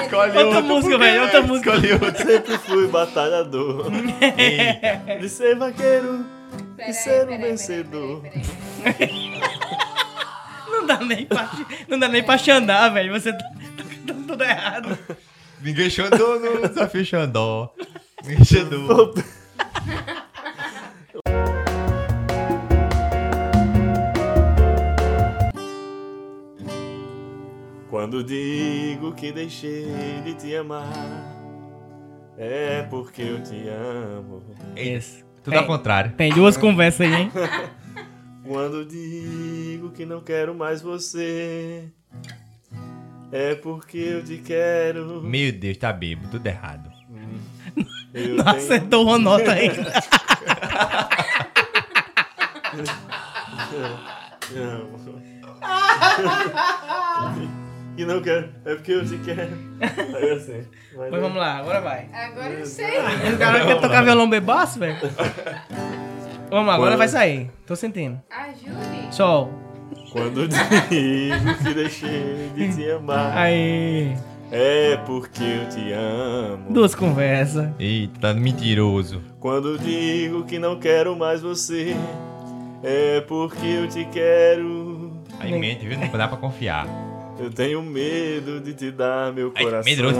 [0.04, 1.22] Escolhe Outra música, velho.
[1.24, 1.76] Outra música.
[1.76, 2.26] Escolhe outra.
[2.26, 3.88] Sempre fui batalhador.
[5.20, 6.37] De ser vaqueiro
[6.78, 8.22] Peraí, e ser um peraí, peraí, vencedor.
[8.84, 9.42] peraí.
[10.70, 11.50] Não dá nem pra,
[11.88, 13.12] não dá nem pra xandar, velho.
[13.12, 14.98] Você tá, tá cantando tudo errado.
[15.62, 17.74] Ninguém xandou no desafio Xandó.
[18.24, 19.14] Ninguém xandou.
[27.90, 30.88] Quando digo que deixei de te amar,
[32.38, 34.44] é porque eu te amo.
[34.76, 35.27] Isso.
[35.48, 36.12] Tudo ao contrário.
[36.12, 37.32] Tem duas conversas aí, hein?
[38.46, 41.86] Quando digo que não quero mais você,
[43.32, 45.22] é porque eu te quero.
[45.24, 46.30] Meu Deus, tá bêbado.
[46.32, 46.90] Tudo errado.
[48.14, 49.92] Eu Não tenho- acertou uma nota ainda.
[58.08, 59.52] não quero, é porque eu te quero.
[60.16, 60.64] Aí assim.
[60.96, 62.08] Mas Mas vamos lá, agora vai.
[62.14, 63.00] Agora eu sei.
[63.34, 64.98] O cara quer tocar violão bebaço, velho?
[66.50, 67.52] Vamos lá, agora vai sair.
[67.66, 68.20] Tô sentindo.
[68.30, 69.14] Ajude.
[69.16, 69.52] Sol.
[70.12, 74.16] Quando digo que deixei de te amar, Aí.
[74.52, 76.72] é porque eu te amo.
[76.72, 77.70] Duas conversas.
[77.78, 79.22] Eita, tá mentiroso.
[79.40, 81.96] Quando digo que não quero mais você,
[82.84, 85.12] é porque eu te quero.
[85.40, 86.00] Aí mente, viu?
[86.00, 86.88] Não dá pra confiar.
[87.40, 89.92] Eu tenho medo de te dar meu Ai, coração.
[89.92, 90.20] medroso.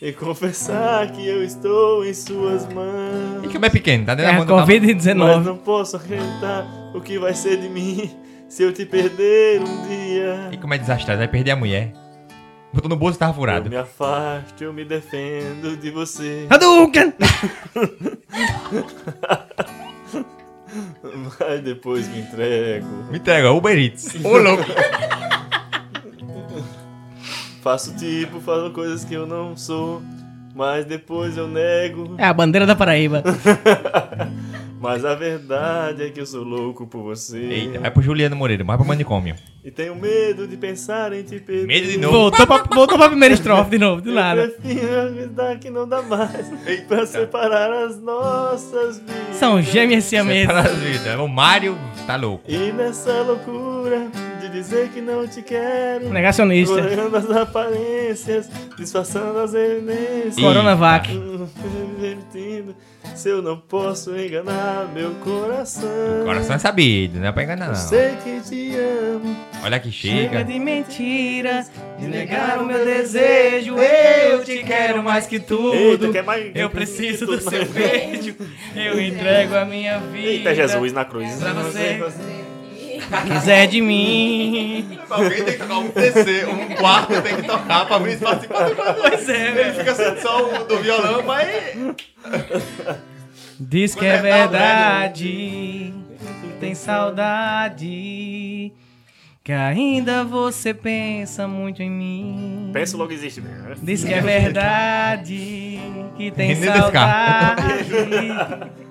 [0.00, 3.44] E confessar que eu estou em suas mãos.
[3.44, 5.42] E como é pequeno, tá dentro É da mão do Mas Covid-19.
[5.44, 8.10] não posso acreditar o que vai ser de mim
[8.48, 10.48] se eu te perder um dia.
[10.52, 11.92] E como é desastrado, vai perder a mulher.
[12.72, 13.68] Botou no bolso e tava Eu furado.
[13.68, 16.46] me afasto, eu me defendo de você.
[16.48, 17.12] Hadouken!
[21.40, 22.86] Mas depois me entrego.
[23.10, 24.14] Me entrega, Uber Eats.
[24.24, 24.62] Ô, louco.
[27.62, 30.02] Faço tipo, falo coisas que eu não sou.
[30.54, 32.14] Mas depois eu nego.
[32.18, 33.22] É a bandeira da Paraíba.
[34.80, 37.36] Mas a verdade é que eu sou louco por você.
[37.38, 39.36] Eita, vai pro Juliano Moreira, vai pro manicômio.
[39.62, 41.66] E tenho medo de pensar em te perder.
[41.66, 42.14] Medo de novo.
[42.16, 44.48] Voltou pra, voltou pra primeira estrofe de novo, do Eu nada.
[44.48, 46.48] prefiro acreditar que não dá mais.
[46.88, 49.36] Pra separar as nossas vidas.
[49.36, 50.46] São gêmeas siamesas.
[50.56, 51.20] Separa as vidas.
[51.20, 52.44] O Mário tá louco.
[52.48, 54.08] E nessa loucura
[54.50, 56.08] dizer que não te quero.
[56.10, 56.74] Negacionista.
[56.74, 60.36] Olhando as aparências, disfarçando as evidências.
[60.36, 61.10] Coronavac.
[61.16, 61.46] Hum,
[63.14, 65.88] se eu não posso enganar meu coração.
[66.24, 67.76] Coração é sabido, não é pra enganar Eu não.
[67.78, 69.36] sei que te amo.
[69.62, 70.44] Olha que Chega chega.
[70.44, 73.76] de mentiras, de negar o meu desejo.
[73.78, 75.74] Eu te quero mais que tudo.
[75.74, 76.50] Eita, quer mais?
[76.54, 78.36] Eu preciso do seu beijo.
[78.74, 80.28] Eu entrego a minha vida.
[80.28, 81.34] Eita, Jesus na cruz.
[81.36, 82.00] Pra você.
[83.26, 84.98] Quiser de mim.
[85.08, 88.70] Alguém tem que tocar um terceiro, um quarto tem que tocar pra vir participar.
[88.98, 89.74] Pois é, velho.
[89.74, 91.48] Fica sendo só o do violão, mas.
[93.58, 95.92] Diz que é verdade,
[96.42, 98.72] que tem saudade,
[99.44, 102.70] que ainda você pensa muito em mim.
[102.72, 103.68] Pensa logo existe mesmo.
[103.68, 103.74] né?
[103.82, 105.78] Diz que é verdade,
[106.16, 107.64] que tem saudade,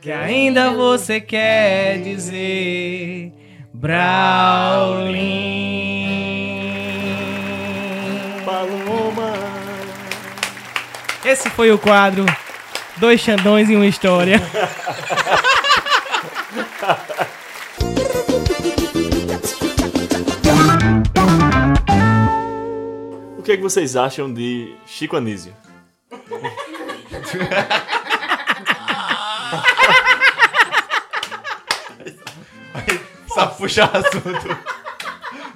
[0.00, 3.32] que ainda você quer dizer
[3.74, 5.16] Braulin.
[8.44, 9.32] Paloma.
[11.24, 12.24] Esse foi o quadro
[12.96, 14.40] Dois Xandões e uma História.
[23.36, 25.52] O que, é que vocês acham de Chico Anísio?
[33.38, 34.58] Só puxar assunto.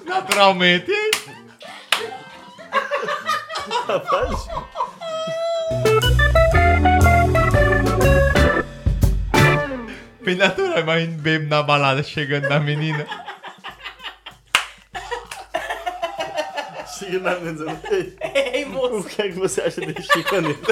[0.05, 0.93] Naturalmente.
[3.89, 4.47] Rapaz,
[10.25, 13.05] Bem natural, imagina bebo na balada chegando na menina.
[16.99, 19.01] chega na menina dizendo, Ei, Ei, moço.
[19.01, 20.63] o que é que você acha de Chico Anísio?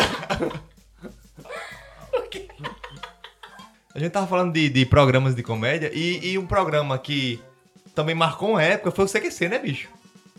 [4.00, 7.38] A gente tava falando de, de programas de comédia e, e um programa que
[7.94, 9.88] também marcou uma época foi o CQC, né, bicho?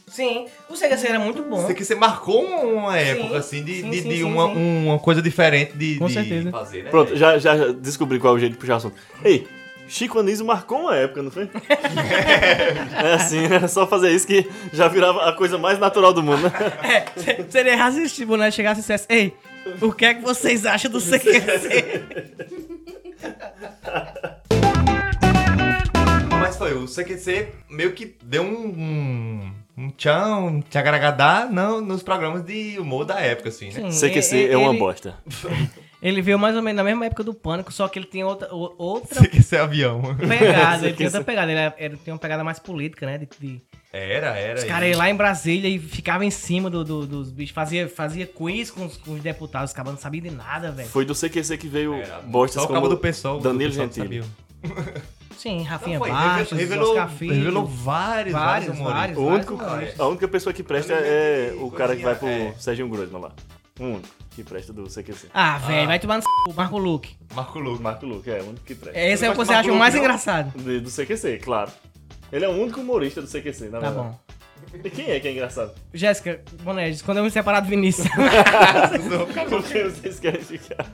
[0.08, 1.64] Sim, o CQC era muito bom.
[1.64, 4.86] O CQC marcou uma época, assim, de, sim, de, sim, de sim, uma, sim.
[4.88, 6.50] uma coisa diferente de, Com de certeza.
[6.50, 6.90] fazer, né?
[6.90, 8.96] Pronto, já, já descobri qual é o jeito de puxar assunto.
[9.24, 9.48] Ei,
[9.88, 11.48] Chico Anísio marcou uma época, não foi?
[12.98, 16.42] é assim, é só fazer isso que já virava a coisa mais natural do mundo,
[16.42, 16.52] né?
[16.82, 18.50] É, se- seria irresistível, né?
[18.50, 19.34] Chegasse e dissesse, ei,
[19.80, 22.02] o que é que vocês acham do CQC?
[26.40, 32.04] Mas foi, o CQC meio que deu um, um, um tchau, um tchagaragadá não, nos
[32.04, 33.92] programas de humor da época, assim, né?
[33.92, 35.16] Sim, CQC e- é uma ele- bosta.
[36.02, 38.52] Ele veio mais ou menos na mesma época do Pânico, só que ele tinha outra,
[38.52, 40.02] o- outra CQC avião.
[40.18, 40.88] pegada.
[40.88, 41.52] ele tinha outra pegada.
[41.52, 43.20] Ele, era- ele tinha uma pegada mais política, né?
[43.20, 43.62] De, de-
[43.94, 44.58] Era, era.
[44.60, 47.54] os caras iam lá em Brasília e ficavam em cima do- do- dos bichos.
[47.54, 49.72] Fazia, fazia quiz com os, com os deputados.
[49.72, 50.88] Os cabas não sabiam de nada, velho.
[50.88, 52.22] Foi do CQC que veio Era.
[52.22, 53.40] bostas Só o como cabo do pessoal.
[53.42, 54.24] Danilo Gentili.
[55.38, 57.34] Sim, Rafinha Não, foi, Bastos, revelou, Oscar Filho.
[57.34, 59.18] revelou vários, vários, Vários, vários.
[59.18, 60.00] O único, humoristas.
[60.00, 62.54] a única pessoa que presta é o cara que vai pro É.
[62.60, 63.32] Serginho Grossman lá.
[63.80, 65.28] O único que presta do CQC.
[65.34, 66.28] Ah, velho, vai tomar no c...
[66.56, 67.16] Marco Luque.
[67.34, 67.82] Marco Luco.
[67.82, 69.00] Marco Luque é o único que presta.
[69.00, 70.52] Esse é o que você acha Marco o mais engraçado.
[70.56, 71.72] Do CQC, claro.
[72.32, 73.96] Ele é o único humorista do CQC, na Tá verdade.
[73.96, 74.20] bom.
[74.84, 75.74] E quem é que é engraçado?
[75.94, 78.08] Jéssica, Bonedes, quando eu me separar do Vinícius.
[79.50, 80.86] Com quem vocês querem ficar?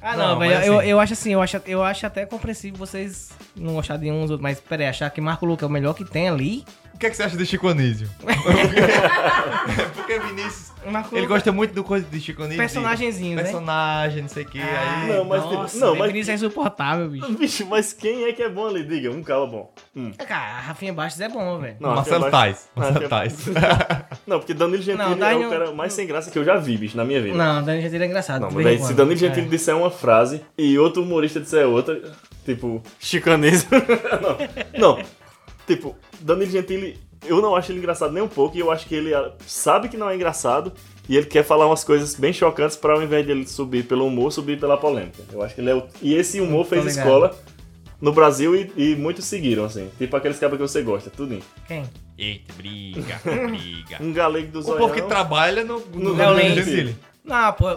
[0.00, 0.54] Ah, não, Não, velho.
[0.56, 4.04] mas Eu, assim- eu acho assim, eu acho, eu acho até compreensível vocês não gostarem
[4.04, 4.40] de uns outros.
[4.40, 6.64] Mas peraí, achar que Marco Luque é o melhor que tem ali.
[6.96, 8.08] O que, é que você acha de Chico Anísio?
[9.94, 12.56] Porque Vinícius, Marco ele gosta muito do coisa de Chico Anísio.
[12.58, 13.42] Personagenzinhos, né?
[13.42, 14.58] Personagem, não sei o que.
[14.58, 15.12] Ai, Aí...
[15.16, 17.26] Não, mas nossa, tipo, não, velho, mas- Vinícius é insuportável, bicho.
[17.36, 18.82] Bicho, mas quem é que é bom ali?
[18.82, 19.70] Diga, um cara bom.
[19.94, 20.10] Hum.
[20.26, 21.76] Cara, Rafinha Bastos é bom, velho.
[21.78, 22.68] Não, Marcelo é Tais.
[22.74, 23.48] Marcelo Tais.
[23.48, 26.44] é- Não, porque Danilo Gentili Não, daí é o cara mais sem graça que eu
[26.44, 27.36] já vi, bicho, na minha vida.
[27.36, 28.40] Não, Danilo Gentili é engraçado.
[28.40, 28.94] Não, mas se.
[28.94, 29.50] Danilo Gentili É.
[29.50, 32.00] disser uma frase e outro humorista disser outra,
[32.46, 33.68] tipo, chicanismo.
[34.78, 34.96] não.
[34.96, 35.25] não.
[35.66, 38.94] Tipo, Danilo Gentili, eu não acho ele engraçado nem um pouco e eu acho que
[38.94, 40.72] ele ah, sabe que não é engraçado
[41.08, 44.06] e ele quer falar umas coisas bem chocantes pra ao invés de ele subir pelo
[44.06, 45.22] humor, subir pela polêmica.
[45.32, 45.84] Eu acho que ele é o...
[46.00, 46.98] E esse humor fez ligado.
[46.98, 47.36] escola
[48.00, 49.90] no Brasil e, e muitos seguiram, assim.
[49.98, 51.38] Tipo aqueles cabras que você gosta, tudo.
[51.66, 51.84] Quem?
[52.18, 53.98] Eita, briga, briga.
[54.00, 54.78] Um galego do O zoião.
[54.78, 56.54] povo que trabalha no, no, Léo no Lins.
[56.54, 56.96] Gentili.
[57.24, 57.76] Não, pô.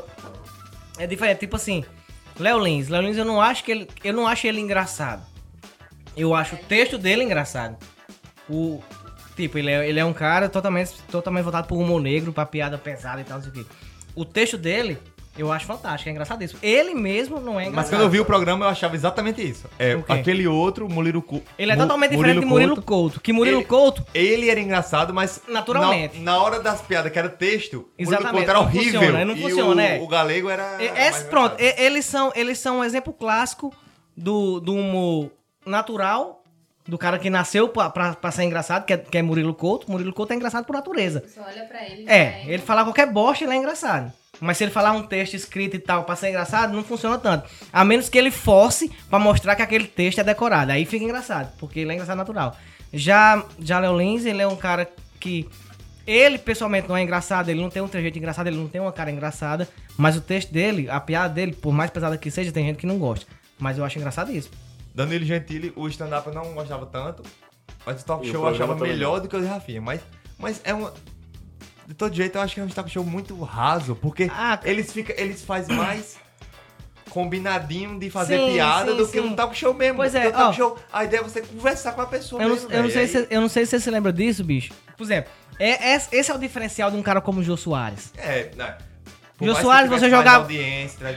[0.98, 1.40] É diferente.
[1.40, 1.84] Tipo assim,
[2.40, 2.88] Léo Lins.
[2.88, 3.88] Léo Lins, eu não acho que ele.
[4.04, 5.22] Eu não acho ele engraçado.
[6.20, 7.78] Eu acho o texto dele engraçado.
[8.50, 8.82] O.
[9.36, 12.78] Tipo, ele é, ele é um cara totalmente, totalmente voltado pro humor negro, pra piada
[12.78, 13.72] pesada e tal, não sei o quê.
[14.14, 14.98] O texto dele,
[15.38, 16.60] eu acho fantástico, é engraçadíssimo.
[16.62, 17.76] Ele mesmo não é engraçado.
[17.76, 19.66] Mas quando eu vi o programa, eu achava exatamente isso.
[19.80, 21.50] É, aquele outro, Murilo Couto.
[21.58, 23.22] Ele é totalmente diferente de Murilo Couto.
[23.22, 25.42] Que Murilo Ele- Couto, Ele era engraçado, mas.
[25.48, 26.18] Naturalmente.
[26.20, 29.00] Na, na hora das piadas, que era texto, Exatamente, Murilo Couto era não horrível.
[29.00, 30.00] funciona, não e funciona, o, é.
[30.02, 30.84] o galego era.
[30.84, 31.80] É, é- mais pronto, engraçado.
[31.80, 33.74] eles são, eles são um exemplo clássico
[34.18, 35.32] do, do humor
[35.70, 36.44] natural,
[36.88, 39.90] do cara que nasceu pra, pra, pra ser engraçado, que é, que é Murilo Couto.
[39.90, 41.24] Murilo Couto é engraçado por natureza.
[41.26, 42.06] Você olha pra ele.
[42.06, 44.12] já É, ele falar qualquer bosta, ele é engraçado.
[44.42, 47.50] Mas se ele falar um texto escrito e tal pra ser engraçado, não funciona tanto.
[47.72, 50.72] A menos que ele force pra mostrar que aquele texto é decorado.
[50.72, 52.56] Aí fica engraçado, porque ele é engraçado natural.
[52.92, 55.48] Já, já Léo Lins, ele é um cara que...
[56.08, 58.92] Ele, pessoalmente, não é engraçado, ele não tem um trejeito engraçado, ele não tem uma
[58.92, 59.68] cara engraçada.
[59.96, 62.88] Mas o texto dele, a piada dele, por mais pesada que seja, tem gente que
[62.88, 63.28] não gosta.
[63.60, 64.50] Mas eu acho engraçado isso.
[64.94, 67.24] Danilo Gentili, o stand-up eu não gostava tanto,
[67.86, 69.22] mas o talk E o show eu achava melhor não.
[69.24, 69.82] do que o de Rafinha.
[69.82, 70.02] Mas,
[70.38, 70.94] mas é uma.
[71.88, 74.70] De todo jeito, eu acho que é um talk show muito raso, porque Ah, cara.
[74.70, 76.18] eles, fica, eles fazem mais
[77.10, 79.28] combinadinho de fazer Sim, piada sim, do que sim.
[79.28, 79.96] um talk show mesmo.
[79.98, 80.54] Pois é, o talk ó.
[80.54, 83.08] show, a ideia é você conversar com a pessoa Eu não, mesmo, eu, não velho.
[83.08, 84.72] sei Aí- se, eu não sei se você se lembra disso, bicho.
[84.96, 88.14] Por exemplo, é, é- esse é o diferencial de um cara como o Jô Soares.
[88.18, 88.78] É, né?
[89.42, 90.48] Jô Soares, você jogava-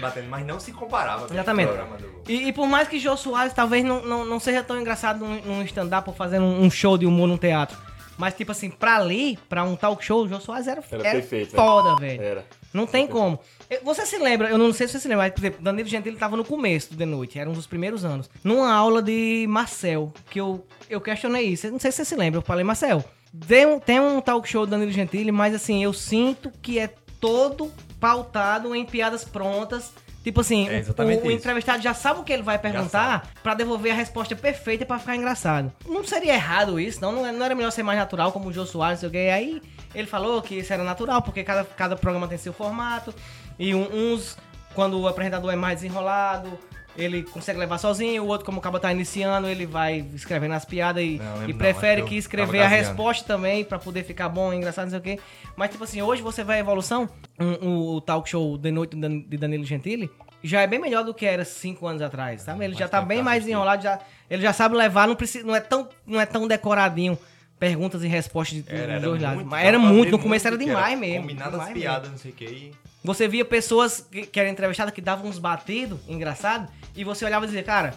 [0.01, 1.27] batendo, mas não se comparava.
[1.27, 1.69] com o Exatamente.
[1.69, 4.81] programa do- E, e por mais que Jô Soares talvez não, não, não seja tão
[4.81, 7.77] engraçado num, num stand-up ou fazendo um, um show de humor num teatro.
[8.19, 11.13] Mas, tipo assim, pra ali, pra um talk show, o Jô Soares era, Era era
[11.19, 12.23] perfeito, foda, velho.
[12.23, 12.47] Era.
[12.73, 13.39] Não tem como.
[13.69, 15.89] Eh, Você se lembra, eu não sei se você se lembra, mas, por exemplo, Danilo
[15.89, 18.31] Gentili tava no começo do The Noite, era um dos primeiros anos.
[18.45, 21.67] Numa aula de Marcel, que eu, eu questionei isso.
[21.67, 23.03] Eu não sei se você se lembra, eu falei, Marcel,
[23.49, 26.91] tem um, tem um talk show do Danilo Gentili, mas assim, eu sinto que é
[27.21, 29.93] todo pautado em piadas prontas
[30.25, 33.91] Tipo assim, É o- o, entrevistado já sabe o que ele vai perguntar pra devolver
[33.91, 35.73] a resposta perfeita pra ficar engraçado.
[35.85, 37.11] Não seria errado isso, não.
[37.11, 39.11] Não, é- não era melhor ser mais natural, como o Jô Soares, não sei o
[39.25, 39.31] quê.
[39.35, 39.61] Aí
[39.93, 43.13] ele falou que isso era natural, porque cada, cada programa tem seu formato.
[43.59, 44.37] E uns,
[44.77, 46.57] quando o apresentador é mais desenrolado,
[46.97, 48.23] ele consegue levar sozinho.
[48.23, 51.55] O outro, como o cabo tá iniciando, ele vai escrevendo as piadas e, Não, e
[51.55, 55.19] prefere que escrever a resposta também pra poder ficar bom, engraçado, não sei o quê.
[55.57, 58.97] Mas, tipo assim, hoje você vai à evolução, um- um- o talk show de noite
[58.97, 60.11] de Danilo Gentili
[60.45, 62.65] já é bem melhor do que era cinco anos atrás, sabe?
[62.65, 65.61] Ele já tá bem mais enrolado, já, ele já sabe levar, não, precisa, não, é
[65.61, 67.17] tão, não é tão decoradinho
[67.61, 69.37] perguntas e respostas de, Era, dos era dois lados.
[69.37, 71.21] muito, Mas era muito, no começo era demais mesmo.
[71.21, 71.81] Combinadas demais mesmo.
[71.83, 72.45] piadas, não sei o que.
[72.45, 72.73] E...
[73.05, 77.45] Você via pessoas que, que eram entrevistadas que davam uns batidos, engraçado, e você olhava
[77.45, 77.95] e dizia, cara,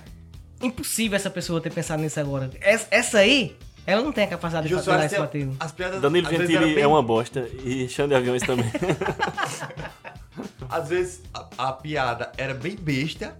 [0.62, 2.50] impossível essa pessoa ter pensado nisso agora.
[2.60, 5.56] Essa, essa aí, ela não tem a capacidade de Jô fazer esse tem- batido.
[5.60, 6.02] as piadas.
[6.02, 8.66] Danilo Gentili era bem- é uma bosta e Xande Aviões também.
[10.70, 13.38] Às vezes a, a piada era bem besta,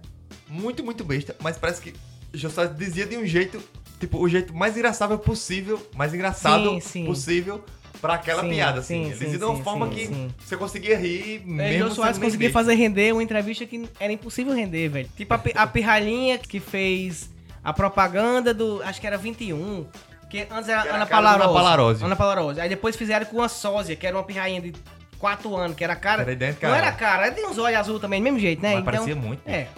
[0.48, 1.90] muito, muito besta, mas parece que
[2.32, 3.60] o Jô dizia de um jeito,
[3.98, 7.04] tipo, o jeito mais engraçado possível, mais engraçado Sim, sim.
[7.06, 7.64] possível
[8.06, 9.04] pra aquela Sim, piada, assim.
[9.04, 10.34] sim, Ele sim, de uma sim, forma sim, que sim.
[10.38, 14.54] você conseguia rir É, mesmo Jô Soares conseguia fazer render uma entrevista que era impossível
[14.54, 15.08] render, velho.
[15.16, 17.30] Tipo a, a pirralhinha que fez
[17.62, 18.80] a propaganda do.
[18.84, 19.86] Acho que era 21.
[20.30, 21.52] Que antes era Que era Ana a Palarose.
[21.54, 22.04] Palarose.
[22.04, 22.60] Ana Palarose.
[22.60, 24.72] Aí depois fizeram com uma sósia, que era uma pirrainha de
[25.18, 26.22] 4 anos, que era a cara.
[26.22, 26.96] Era idêntica não a era ela.
[26.96, 28.74] cara, tem uns olhos azul também, do mesmo jeito, né?
[28.76, 29.40] Mas parecia muito.
[29.48, 29.68] É.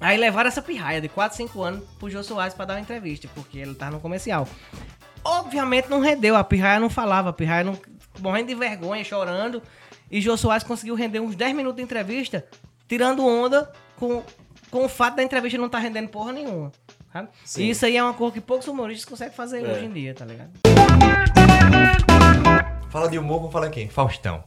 [0.00, 3.28] Aí levaram essa pirraia de 4, 5 anos pro Jô Soares pra dar uma entrevista,
[3.34, 4.48] porque ele tava no comercial.
[5.24, 7.78] Obviamente não rendeu, a pirraia não falava, a pirraia não,
[8.20, 9.62] morrendo de vergonha, chorando.
[10.10, 12.44] E Jô Soares conseguiu render uns 10 minutos de entrevista,
[12.88, 14.22] tirando onda com,
[14.70, 16.72] com o fato da entrevista não estar rendendo porra nenhuma.
[17.12, 17.28] sabe?
[17.44, 17.62] Sim.
[17.62, 19.70] E isso aí é uma coisa que poucos humoristas conseguem fazer É.
[19.72, 20.50] hoje em dia, tá ligado?
[22.90, 23.88] Fala de humor, vamos falar quem?
[23.88, 24.42] Faustão.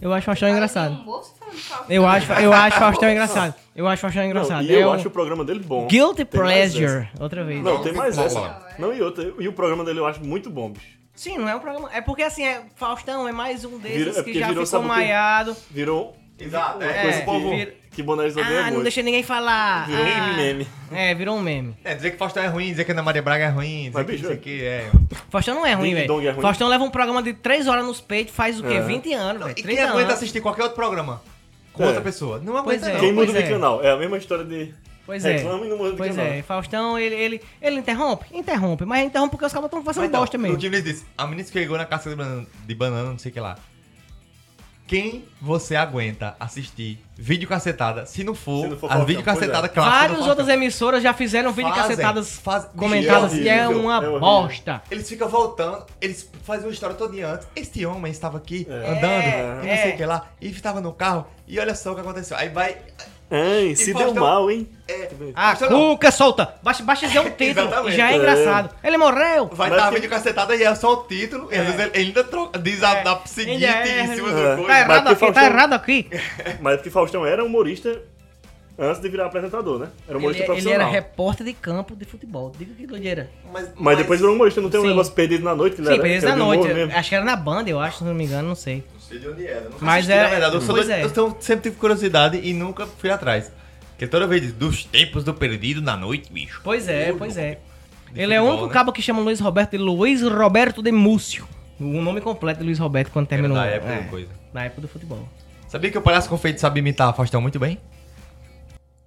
[0.00, 0.92] Eu acho Faustão engraçado.
[0.94, 1.04] Um
[1.88, 3.54] Eu acho, eu acho Faustão engraçado.
[3.74, 4.62] Eu acho Faustão engraçado.
[4.62, 5.86] Não, e eu É o acho o programa dele bom.
[5.86, 7.08] Guilty Tem Pleasure.
[7.18, 7.62] Outra vez.
[7.62, 8.60] Não, tem mais essa.
[8.78, 8.96] Não, é.
[8.98, 9.32] E outra.
[9.38, 11.00] E o programa dele eu acho muito bom, bicho.
[11.14, 11.90] Sim, não é um programa.
[11.92, 14.80] É porque assim, é, Faustão é mais um desses Vira- é que já virou, ficou
[14.80, 15.56] o maiado.
[15.70, 19.86] Virou Exato, uma é, coisa é, que, vira- que odeia Ah, não deixa ninguém falar.
[19.86, 20.68] Virou ah, um meme.
[20.90, 21.76] É, virou um meme.
[21.84, 24.06] É, dizer que Faustão é ruim, dizer que Ana Maria Braga é ruim, dizer Mas,
[24.06, 24.90] que bicho, isso aqui é...
[25.28, 26.28] Faustão não é ruim, velho.
[26.28, 26.34] É.
[26.34, 28.74] Faustão leva um programa de 3 horas nos peitos, faz o quê?
[28.74, 28.80] É.
[28.80, 29.58] 20 anos, velho.
[29.58, 30.14] E 30 quem aguenta anos.
[30.14, 31.20] assistir qualquer outro programa
[31.80, 31.88] com É.
[31.88, 32.38] outra pessoa?
[32.38, 32.92] Não Pois aguenta é.
[32.94, 33.00] não.
[33.00, 33.50] Quem muda pois de é.
[33.52, 33.82] canal?
[33.84, 34.74] É a mesma história de.
[35.06, 35.38] Pois é.
[35.38, 36.32] Reclama e não muda de Pois canal.
[36.32, 38.26] é, Faustão, ele, ele, ele interrompe?
[38.32, 40.54] Interrompe, mas interrompe porque os caras estão fazendo Mas então, bosta mesmo.
[40.56, 43.30] O Diniz disse, a menina que chegou na casca de banana, de banana, não sei
[43.30, 43.58] o que lá.
[44.90, 49.68] Quem você aguenta assistir vídeo cacetada, se não for, Se não for Faustão, vídeo cacetada
[49.68, 49.74] pois é.
[49.74, 53.68] clássica do Várias outras emissoras já fizeram vídeo Fazem, cacetadas faz- comentadas que é é
[53.68, 54.82] uma é bosta.
[54.90, 57.46] Eles ficam voltando, eles fazem uma história toda antes.
[57.54, 58.72] Este homem estava aqui É.
[58.90, 59.76] andando e não É.
[59.82, 62.36] sei o que lá, e estava no carro, e olha só o que aconteceu.
[62.36, 62.76] Aí vai.
[63.30, 64.68] Ai, se deu mal, hein?
[64.88, 65.90] É, Ah, Faustão não.
[65.94, 66.54] cuca solta.
[66.62, 68.16] Basta, basta dizer um título e já é É.
[68.16, 68.70] engraçado.
[68.82, 69.46] Ele morreu.
[69.52, 71.80] Vai Mas estar a que- vídeo cacetada e é só o título, e às vezes
[71.94, 73.04] ele ainda troca, diz a É.
[73.04, 74.02] da seguinte é.
[74.04, 74.32] em cima É.
[74.32, 74.72] do Tá coisa.
[74.80, 76.10] errado aqui, tá Faustão- errado aqui.
[76.60, 78.02] Mas é porque Faustão era humorista
[78.76, 79.88] antes de virar apresentador, né?
[80.08, 80.80] Era Ele, humorista ele profissional.
[80.80, 82.50] era repórter de campo de futebol.
[82.58, 83.30] Diga que doideira.
[83.76, 84.88] Mas depois virou humorista, não tem um Sim.
[84.88, 86.92] negócio perdido na noite que ele Sim, era, que de humor Noite.
[86.96, 88.82] Acho que era na banda, eu acho, se não me engano, não sei.
[89.10, 89.60] Não sei de onde era.
[89.62, 90.54] Nunca Mas assisti, é- na verdade.
[90.54, 91.04] Eu, sou pois doido- é.
[91.04, 93.50] eu sou- sempre tive curiosidade e nunca fui atrás.
[93.90, 96.60] Porque toda vez diz, dos tempos do perdido na noite, bicho.
[96.64, 97.58] Pois é, pois é.
[98.12, 98.72] De Ele é o futebol, único né?
[98.72, 101.46] cabo que chama Luiz Roberto de Luiz Roberto de Múcio.
[101.78, 103.56] O nome completo de Luiz Roberto quando Era terminou.
[103.56, 104.28] da época é, do coisa.
[104.52, 105.28] Na época do futebol.
[105.68, 107.78] Sabia que o Palhaço Confeito sabe imitar Faustão muito bem?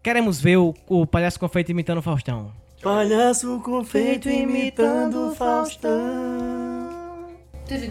[0.02, 2.52] Queremos ver o, o palhaço confeito imitando o Faustão.
[2.82, 5.92] Palhaço confeito imitando o Faustão.
[7.68, 7.90] Tudo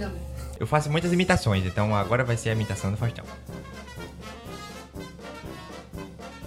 [0.62, 3.24] Eu faço muitas imitações, então agora vai ser a imitação do Faustão.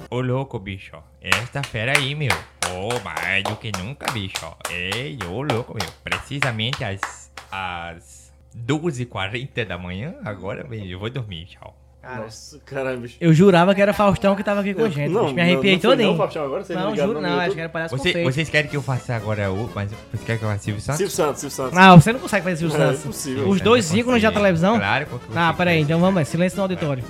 [0.10, 0.96] Ô louco, bicho.
[1.20, 2.32] Esta fera aí, meu.
[2.72, 4.56] Ô, mais do que nunca, bicho.
[4.72, 5.92] Ei, ô louco, meu.
[6.02, 11.76] Precisamente às, às 12h40 da manhã, agora, meu, eu vou dormir, tchau.
[12.18, 13.18] Nossa, caralho, bicho.
[13.20, 15.10] Eu jurava que era Faustão que tava aqui com a gente.
[15.12, 15.34] bicho.
[15.34, 16.10] Me arrepiei não, todinho.
[16.12, 18.50] Não, Faustão, agora vocês Não, ligaram juro no não, acho que era palhaço Você- vocês
[18.50, 19.70] querem que eu faça agora o.
[19.74, 20.98] Mas vocês querem que eu faça Silvio Santos?
[20.98, 21.74] Silvio Santos, Silvio Santos.
[21.74, 23.00] Não, você não consegue fazer Silvio É, Santos.
[23.06, 23.50] impossível.
[23.50, 24.78] Os dois ícones da televisão?
[24.78, 27.04] Claro que eu Ah, peraí, então vamos, aí, silêncio no auditório.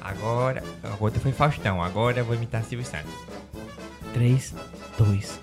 [0.00, 3.12] Agora, a outra foi Faustão, agora eu vou imitar Silvio Santos.
[4.14, 4.54] 3,
[4.98, 5.40] 2,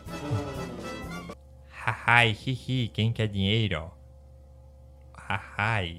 [1.85, 3.91] Hahai, hihi, quem quer dinheiro?
[5.29, 5.97] Hahai.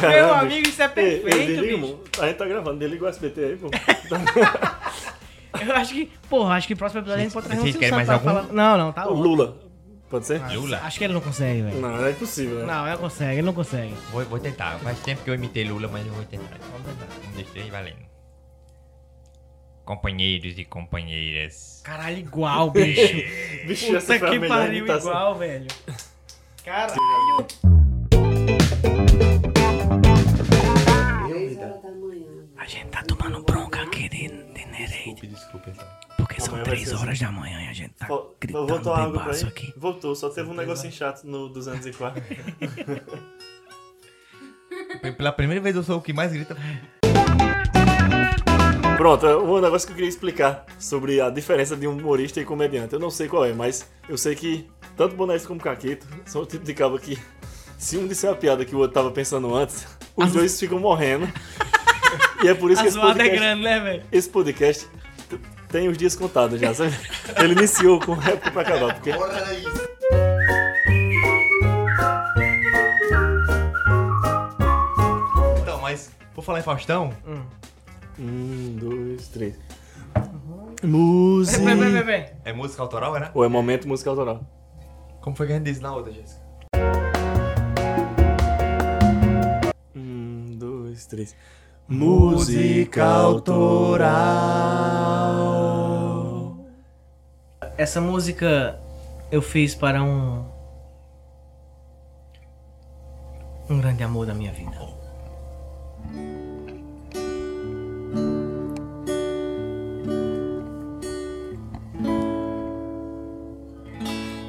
[0.00, 1.98] Meu amigo, isso é Ei, ei, perfeito, desliga, bicho.
[2.20, 3.70] A gente tá gravando, desliga o SBT aí, pô.
[5.60, 7.90] Eu acho que, porra, acho que próximo episódio a gente pode trazer um Vocês Silvio
[7.90, 8.18] Santos pra um?
[8.38, 8.48] algum?
[8.48, 8.52] falar.
[8.54, 9.20] Não, não, tá O bom.
[9.20, 9.58] Lula.
[10.08, 10.40] Pode ser?
[10.52, 10.78] Lula.
[10.82, 11.80] Acho que ele não consegue, velho.
[11.80, 12.64] Não, é impossível, né?
[12.66, 13.94] Não, ele não consegue, ele não consegue.
[14.10, 14.78] Vou, vou tentar.
[14.78, 16.56] Faz tempo que eu imitei Lula, mas eu vou tentar.
[16.72, 17.06] Vamos tentar.
[17.28, 18.08] Um, dois, três, valendo.
[19.84, 21.82] Companheiros e companheiras.
[21.84, 23.00] Caralho, igual, bicho.
[23.66, 25.10] Bicho, essa Puta foi a que melhor pariu, imitação.
[25.10, 25.66] igual, velho.
[26.64, 26.96] Caralho.
[36.50, 38.06] São Amanhã vai 3 ser horas da manhã e a gente tá
[38.40, 39.44] gritando Voltou água pra aí?
[39.44, 39.72] aqui.
[39.76, 42.22] Voltou, só teve um negocinho chato no 204.
[45.16, 46.56] Pela primeira vez eu sou o que mais grita.
[48.96, 52.92] Pronto, um negócio que eu queria explicar sobre a diferença de um humorista e comediante.
[52.92, 56.46] Eu não sei qual é, mas eu sei que tanto Bonés como Caquito são o
[56.46, 57.18] tipo de cabo que,
[57.78, 61.26] se um disser uma piada que o outro tava pensando antes, os dois ficam morrendo.
[62.44, 64.02] e é por isso A que esse zoada é podcast, grande, né, velho?
[64.12, 64.88] esse podcast
[65.70, 66.94] tem os dias contados já, sabe?
[67.42, 69.10] Ele iniciou com réplica pra acabar, porque
[75.62, 77.10] Então, mas por falar em Faustão,
[78.18, 79.54] Um, dois, três.
[80.82, 81.64] Vem, Música.
[81.64, 82.26] vem, vem, vem.
[82.44, 83.30] é música autoral, né?
[83.34, 84.42] Ou é momento música autoral?
[85.22, 86.40] Como foi que a gente disse na outra, Jéssica?
[89.96, 91.34] Um, dois, três.
[91.88, 94.10] Música autoral.
[97.80, 98.78] Essa música
[99.32, 100.44] eu fiz para um.
[103.70, 104.76] Um grande amor da minha vida.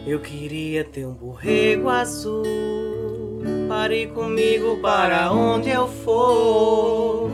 [0.05, 2.43] Eu queria ter um borrego azul.
[3.69, 7.31] Pare comigo para onde eu for.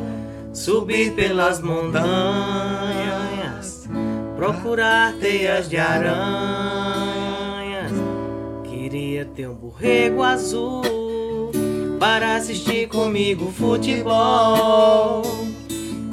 [0.54, 3.27] Subir pelas montanhas.
[4.38, 6.22] Procurar teias de aranhas.
[8.64, 10.84] Queria ter um borrego azul.
[12.00, 15.24] Para assistir comigo futebol.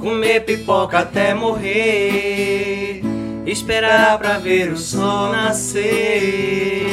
[0.00, 3.02] Comer pipoca até morrer.
[3.44, 6.86] Esperar pra ver o sol nascer.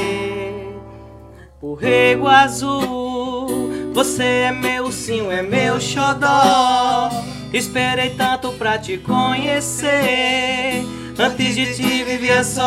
[1.61, 7.09] Borrego azul, você é meu sim, é meu xodó.
[7.53, 10.83] Esperei tanto pra te conhecer.
[11.17, 12.63] Antes de ti vivia só.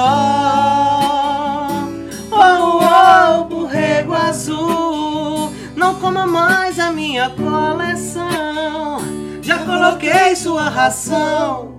[2.30, 8.98] Oh, oh, borrego azul, não coma mais a minha coleção.
[9.40, 11.74] Já coloquei sua ração.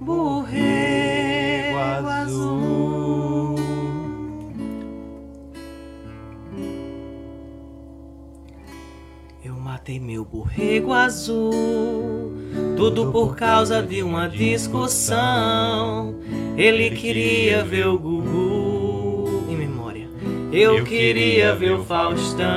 [0.00, 1.78] Borrego
[2.08, 3.56] azul.
[9.44, 12.32] Eu matei meu borrego azul,
[12.76, 16.14] tudo por causa de uma discussão.
[16.56, 20.08] Ele queria ver o Gugu em memória.
[20.52, 22.48] Eu queria ver o Faustão.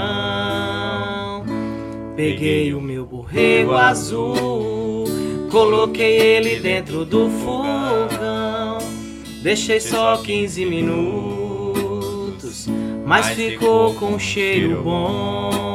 [2.15, 5.05] Peguei o meu borrego azul,
[5.51, 8.77] coloquei ele dentro do fogão.
[9.41, 12.67] Deixei só 15 minutos,
[13.05, 15.72] mas ficou com um cheiro bom.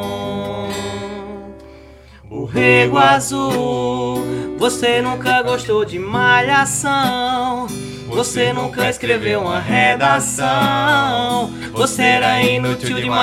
[2.48, 4.24] Borrego azul,
[4.56, 7.66] você nunca gostou de malhação.
[8.08, 11.50] Você nunca escreveu uma redação.
[11.72, 13.20] Você era inútil demais.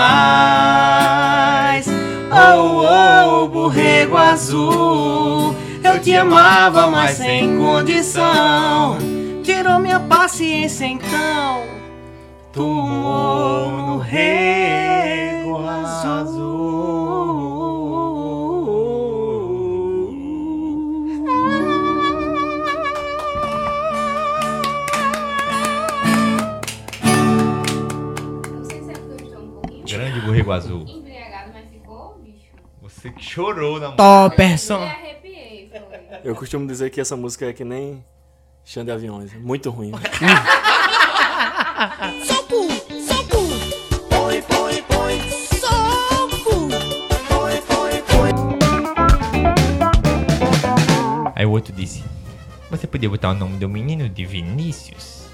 [2.31, 2.83] Oh,
[3.43, 5.55] oh, borrego azul.
[5.83, 8.99] Eu te amava, mas sem condição.
[9.43, 11.63] Tirou minha paciência então.
[12.53, 16.54] Tomou no rego azul.
[30.45, 30.85] Borrego azul.
[30.87, 32.51] embriagado, mas ficou, bicho.
[32.81, 34.79] Você que chorou na Topperson.
[34.79, 35.81] Me arrepiei, foi.
[36.23, 38.05] Eu costumo dizer que essa música é que nem
[38.63, 39.33] chão de aviões.
[39.33, 39.91] Muito ruim.
[42.25, 42.67] Soco,
[43.05, 43.37] soco.
[44.09, 45.19] Põe, põe, põe.
[45.59, 46.69] Soco.
[47.27, 48.33] Põe, põe, põe.
[51.35, 52.03] Aí o outro disse:
[52.69, 55.25] Você podia botar o nome do menino de Vinícius?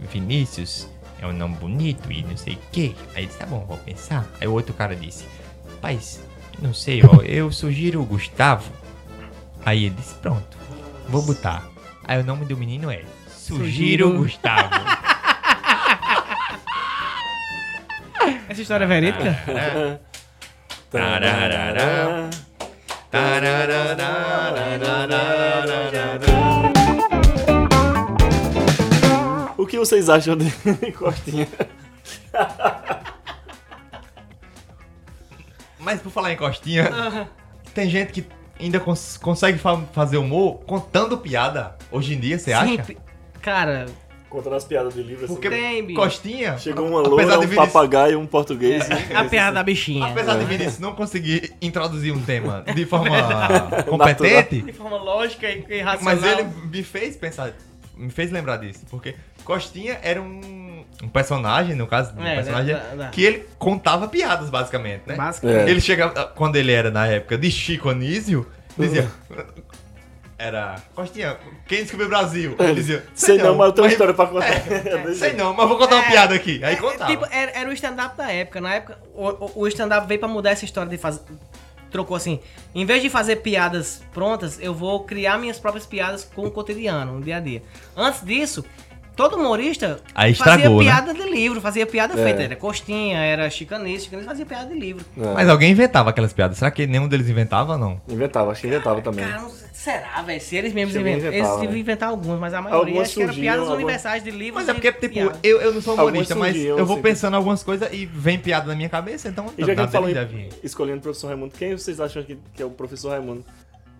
[0.00, 0.88] Vinícius
[1.18, 2.94] é um nome bonito e não sei o que.
[3.14, 4.26] Aí ele disse: Tá bom, vou pensar.
[4.40, 5.24] Aí o outro cara disse:
[5.70, 6.22] Rapaz,
[6.60, 8.70] não sei, ó, eu sugiro o Gustavo.
[9.64, 10.56] Aí ele disse: Pronto,
[11.08, 11.66] vou botar.
[12.04, 14.18] Aí o nome do menino é Sugiro Sugiro.
[14.18, 14.70] Gustavo.
[18.48, 20.00] Essa história é verídica?
[20.90, 22.30] Tararara.
[26.42, 26.45] O
[29.76, 30.50] que vocês acham de
[30.96, 31.46] Costinha?
[35.78, 37.28] Mas por falar em costinha,
[37.74, 38.26] tem gente que
[38.58, 42.84] ainda cons- consegue fa- fazer humor contando piada hoje em dia, você acha?
[43.40, 43.86] Cara,
[44.28, 45.34] Contando as piadas de livro assim.
[45.34, 46.00] Porque Tem, bicho.
[46.00, 46.58] costinha.
[46.58, 48.84] Chegou uma apesar loura, de um papagaio e um português.
[49.14, 50.04] a piada da bichinha.
[50.06, 53.16] Apesar de Vinícius não conseguir introduzir um tema de forma
[53.88, 56.16] competente, De forma lógica e racional.
[56.20, 57.52] mas ele me fez pensar,
[57.96, 59.14] me fez lembrar disso, porque
[59.46, 64.08] Costinha era um, um personagem, no caso, um É, personagem da- da- que ele contava
[64.08, 65.14] piadas, basicamente, né?
[65.14, 65.68] Basicamente.
[65.68, 65.70] É.
[65.70, 69.08] Ele chegava, quando ele era na época de Chico Anísio, dizia...
[70.38, 72.54] Era, Costinha, quem descobriu o Brasil?
[72.58, 74.52] Ele dizia, Sei não, mas eu tenho uma história pra contar.
[75.16, 76.10] Sei não, mas vou contar uma É.
[76.10, 76.62] piada aqui.
[76.62, 77.10] Aí É, contava.
[77.10, 78.60] tipo, era, era o stand-up da época.
[78.60, 81.22] Na época, o, o- o stand-up veio pra mudar essa história de fazer.
[81.90, 82.38] Trocou assim.
[82.74, 87.14] Em vez de fazer piadas prontas, eu vou criar minhas próprias piadas com o cotidiano,
[87.14, 87.62] no dia a dia.
[87.96, 88.62] Antes disso,
[89.16, 90.84] todo humorista Aí fazia estragou, né?
[90.84, 92.22] piada de livro, fazia piada É.
[92.22, 92.42] feita.
[92.42, 95.04] Era costinha, era chicanês, chicanês fazia piada de livro.
[95.16, 96.58] Mas alguém inventava aquelas piadas.
[96.58, 98.00] Será que nenhum deles inventava ou não?
[98.08, 99.24] Inventava, acho que inventava também.
[99.26, 100.40] Cara, não sei- será, velho?
[100.40, 101.58] Se eles mesmos Acho que inventaram.
[101.62, 101.78] Eles né?
[101.78, 104.54] inventar alguns, mas a maioria Algumas acho que era surgiam, piadas algumas- universais de livros.
[104.54, 105.38] Mas é porque, tipo, piadas.
[105.42, 108.04] eu, eu não sou humorista, Algumas mas surgiam, eu vou pensando em algumas coisas e
[108.06, 110.48] vem piada na minha cabeça, então E já que deve vir.
[110.62, 113.44] escolhendo o professor Raimundo, quem vocês acham que, que é o professor Raimundo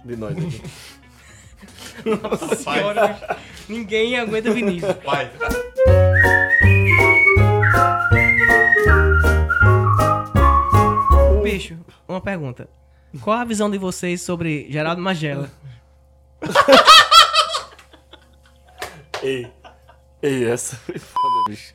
[0.05, 0.61] de nós aqui?
[2.05, 3.39] Nossa senhora,
[3.69, 4.97] ninguém aguenta Vinícius.
[5.05, 5.31] Vai.
[11.43, 12.69] Bicho, uma pergunta.
[13.21, 15.51] Qual a visão de vocês sobre Geraldo Magela?
[19.23, 19.51] Ei,
[20.23, 21.75] ei, essa foi foda, bicho.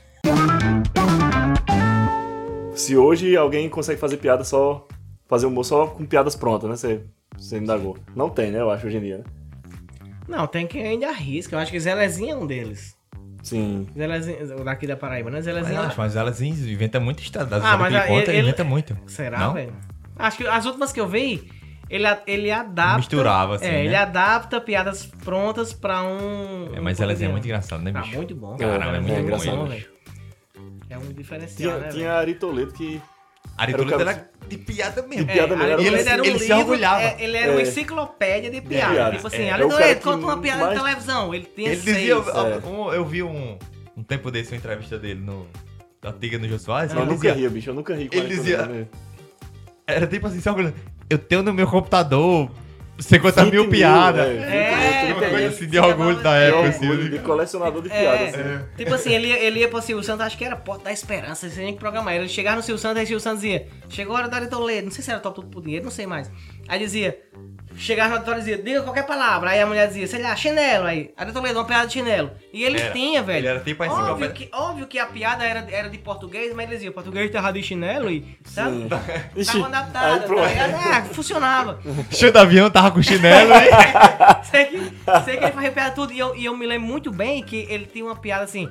[2.75, 4.87] Se hoje alguém consegue fazer piada só.
[5.27, 6.75] Fazer humor só com piadas prontas, né?
[6.75, 7.03] Você,
[7.37, 7.97] você indagou.
[8.15, 8.59] Não tem, né?
[8.59, 9.23] Eu acho, hoje em dia, né?
[10.31, 11.55] Não, tem quem ainda arrisca.
[11.55, 12.95] Eu acho que Zelezinho é um deles.
[13.43, 13.87] Sim.
[13.95, 15.37] Zelezinho, o daqui da Paraíba, né?
[15.37, 15.75] Mas, Zelezinho.
[15.77, 17.21] eu acho, mas elas inventa muito.
[17.31, 18.97] Das Ah, mas ele conta, ele ele- inventa muito.
[19.07, 19.73] Será, velho?
[20.15, 21.51] Acho que as últimas que eu vi,
[21.89, 22.97] ele, ele adapta.
[22.97, 23.85] Misturava, assim, É, né?
[23.85, 26.69] ele adapta piadas prontas pra um.
[26.75, 27.31] É, um mas elas é cotidiano.
[27.33, 28.15] muito engraçado, né, Tá bicho?
[28.15, 28.55] muito bom.
[28.57, 29.73] Caramba, é muito É, bom, engraçado.
[30.89, 31.91] É um diferencial, Tinha, né?
[31.91, 32.11] tinha velho?
[32.11, 33.01] a Ari Toledo que.
[33.57, 35.25] Ari Era era de piada mesmo.
[35.25, 35.73] De piada É, mesmo.
[35.73, 37.01] Ari E ele- era um ele se livro, orgulhava.
[37.01, 37.63] é, ele era uma É.
[37.63, 38.93] enciclopédia de piada.
[38.93, 39.15] piada.
[39.15, 39.49] Tipo assim, É,
[39.91, 41.33] é conta uma piada mais- na televisão.
[41.33, 41.97] Ele tinha Ele seis.
[41.97, 42.67] dizia, é.
[42.67, 43.57] um- eu vi um,
[43.95, 45.47] um tempo desse uma entrevista dele no
[46.01, 47.69] da Tiga no Jô Soares, Eu nunca ria, bicho.
[47.69, 48.87] Eu nunca ri com ele dizia-
[49.85, 50.39] era tipo assim,
[51.09, 52.49] eu tenho no meu computador
[52.99, 54.27] 50 mil 20 piadas.
[54.27, 57.09] é, É, uma coisa assim de orgulho da É época, assim.
[57.09, 58.35] de colecionador de É, piadas.
[58.35, 58.65] assim.
[58.77, 61.61] tipo assim, ele, ele ia pro Silvio Santos, acho que era Porta da Esperança, você
[61.61, 62.13] tinha que programar.
[62.15, 64.85] Ele chegava no Silvio Santos, aí o Silvio Santos dizia, chegou a hora da Toledo,
[64.85, 66.29] não sei se era top tudo por dinheiro, não sei mais.
[66.67, 67.17] Aí dizia,
[67.77, 69.49] chegava no auditório e dizia, diga qualquer palavra.
[69.51, 72.31] Aí a mulher dizia, sei lá, chinelo, aí, Ari Toledo, uma piada de chinelo.
[72.53, 72.91] E ele Era.
[72.91, 73.37] tinha, velho.
[73.39, 76.65] Ele era tipo a óbvio que, óbvio que a piada era, era de português, mas
[76.67, 78.87] ele dizia, o português tá errado de chinelo e, sabe?
[79.35, 80.47] Ixi, Tava adaptada, aí tá pronto.
[80.47, 80.69] ligado?
[80.71, 81.79] É, funcionava.
[82.11, 83.69] Show do avião, tava com chinelo, hein?
[84.43, 84.77] sei, que,
[85.25, 86.13] sei que ele fazia piada tudo.
[86.13, 88.69] E eu, e eu me lembro muito bem que ele tinha uma piada assim.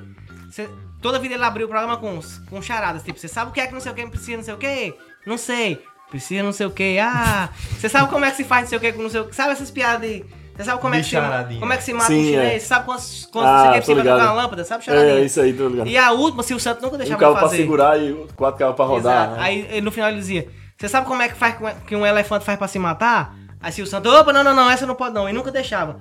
[0.51, 0.69] cê-
[1.01, 3.03] toda vida ele abriu o programa com, com charadas.
[3.03, 4.57] Tipo, você sabe o que é que não sei o que precisa, não sei o
[4.57, 4.93] que?
[5.25, 5.81] Não sei.
[6.11, 6.99] Precisa não sei o que.
[6.99, 7.49] Ah,
[7.79, 9.25] você sabe como é que se faz não sei o que com não sei o
[9.25, 9.35] que?
[9.35, 10.23] Sabe essas piadas de.
[10.55, 11.15] Você sabe como é, que se,
[11.59, 12.53] como é que se mata Sim, um chinês?
[12.55, 12.59] é.
[12.59, 14.65] Você sabe quantos, quantos Ah, não sei o que tô precisa tocar uma lâmpada?
[14.65, 15.13] Sabe charadinha?
[15.13, 15.87] É, isso aí, tô ligado.
[15.87, 17.57] E a última, se o Santo nunca Um deixava carro eu pra fazer.
[17.57, 19.31] segurar e quatro carros pra rodar.
[19.31, 19.37] Né?
[19.39, 20.47] Aí no final ele dizia:
[20.77, 23.33] Você sabe como é que faz com- que um elefante faz pra se matar?
[23.61, 25.27] Aí Silvio Santos, opa, não, não, não, essa não pode não.
[25.27, 25.99] E nunca deixava.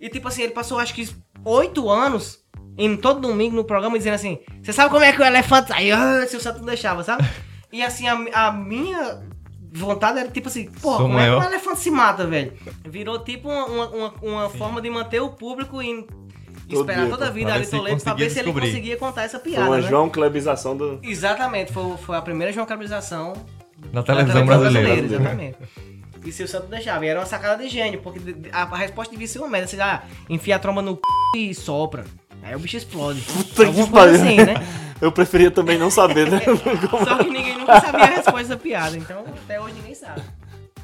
[0.00, 1.08] E tipo assim, ele passou acho que
[1.44, 2.40] oito anos
[2.76, 5.72] indo todo domingo no programa dizendo assim: Você sabe como é que o elefante.
[5.72, 7.24] Aí ah, Silvio Santos não deixava, sabe?
[7.72, 9.22] E assim, a, a minha
[9.80, 11.42] vontade era tipo assim: Pô, como é que maior.
[11.42, 12.52] um elefante se mata, velho?
[12.84, 16.06] Virou tipo uma, uma, uma- forma de manter o público em.
[16.68, 19.38] Todo Esperar dia, toda a vida ali Toledo pra ver se ele conseguia contar essa
[19.38, 19.66] Foi piada.
[19.66, 19.88] uma né?
[19.88, 20.98] João Clebização do.
[21.02, 23.34] Exatamente, foi, foi a primeira João Clebização
[23.92, 24.94] Na televisão brasileira.
[25.04, 25.58] Exatamente.
[26.24, 28.20] E se o Santos deixava, e era uma sacada de gênio, porque
[28.52, 29.66] a, a resposta devia ser uma merda.
[29.66, 31.38] Você já enfia a tromba no c...
[31.38, 32.04] e sopra.
[32.42, 33.20] Aí o bicho explode.
[33.22, 34.42] Puta Alguma que coisa pariu.
[34.42, 34.66] assim, né?
[35.00, 36.40] Eu preferia também não saber, né?
[37.04, 40.22] Só que ninguém nunca sabia a resposta da piada, então até hoje ninguém sabe.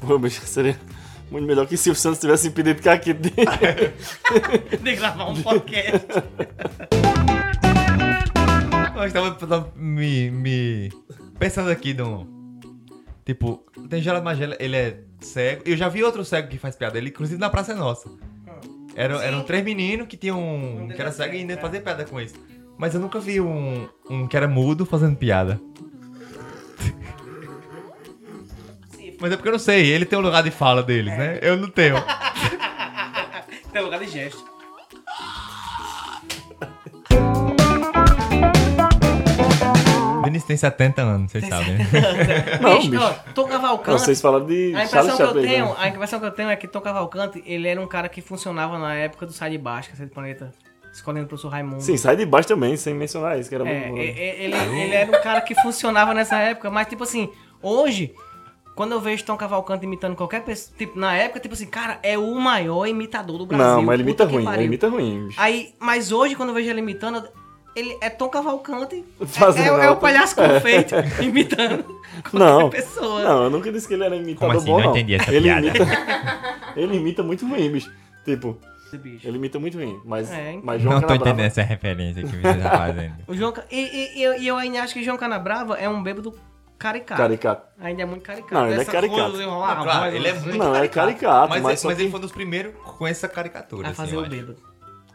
[0.05, 0.77] Pô, bicho, seria
[1.31, 3.35] muito melhor que se o Santos tivesse impedido que aqui dele.
[4.81, 6.05] De gravar um podcast.
[8.95, 10.91] Eu estava tava me, me
[11.37, 12.27] pensando aqui no.
[13.25, 15.61] Tipo, tem Geraldo Magela, ele é cego.
[15.65, 18.09] Eu já vi outro cego que faz piada, ele inclusive na Praça é Nossa.
[18.99, 22.19] Era, eram três meninos que tinham um que era cego e ainda fazia piada com
[22.19, 22.35] isso.
[22.77, 25.57] Mas eu nunca vi um, um que era mudo fazendo piada.
[29.21, 31.39] Mas é porque eu não sei, ele tem um lugar de fala deles, né?
[31.41, 31.95] Eu não tenho.
[33.71, 34.48] Tem lugar de gesto.
[40.41, 41.87] Vinícius tem 70 anos, vocês sabem, né?
[42.61, 43.03] Não, bicho, bicho.
[43.03, 44.01] ó, Tom Cavalcante.
[44.01, 45.47] Vocês falaram de A Charles impressão, que eu Chaplin.
[45.47, 45.75] tenho, né?
[45.77, 48.77] a impressão que eu tenho é que Tom Cavalcante, ele era um cara que funcionava
[48.77, 50.51] na época do Sai de Baixo, Cacete do Planeta,
[50.93, 51.81] escolhendo o professor Raimundo.
[51.81, 53.97] Sim, sai de baixo também, sem mencionar isso, que era É, bom.
[53.97, 57.29] e- ele, ele era um cara que funcionava nessa época, mas tipo assim,
[57.61, 58.13] hoje,
[58.75, 62.17] quando eu vejo Tom Cavalcante imitando qualquer pessoa, tipo, na época, tipo assim, cara, é
[62.17, 63.65] o maior imitador do Brasil.
[63.65, 65.39] Não, mas ele imita ruim, ele imita ruim, bicho.
[65.39, 67.27] Aí, mas hoje, quando eu vejo ele imitando,
[67.75, 69.95] ele é Tom Cavalcante, é, Fazendo é- é o outra.
[69.95, 73.21] palhaço confeito imitando qualquer Não, pessoa.
[73.23, 74.65] não, eu nunca disse que ele era imitador Como assim?
[74.71, 74.91] bom, Não não.
[74.91, 75.67] entendi essa ele piada.
[75.67, 75.85] imita,
[76.75, 77.91] ele imita muito ruim, bicho.
[78.25, 78.57] Tipo,
[78.93, 79.27] bicho.
[79.27, 80.61] ele imita muito ruim, mas, É, então.
[80.63, 83.15] mas João Não tô Canabrava- entendendo essa referência que você tá fazendo.
[83.27, 86.01] O João, e, e- e eu, e eu ainda acho que João Canabrava é um
[86.03, 86.37] bêbado
[86.77, 87.21] caricato.
[87.21, 87.67] Caricato.
[87.79, 88.53] Ainda é muito caricato.
[88.53, 89.37] Não, ele é Essa caricato.
[89.37, 92.09] Não, claro, ele é assim, muito Não, é caricato, mas, mas só mas que- ele
[92.11, 93.87] foi um dos primeiros com essa caricatura.
[93.87, 94.55] a assim, fazer eu o bêbado.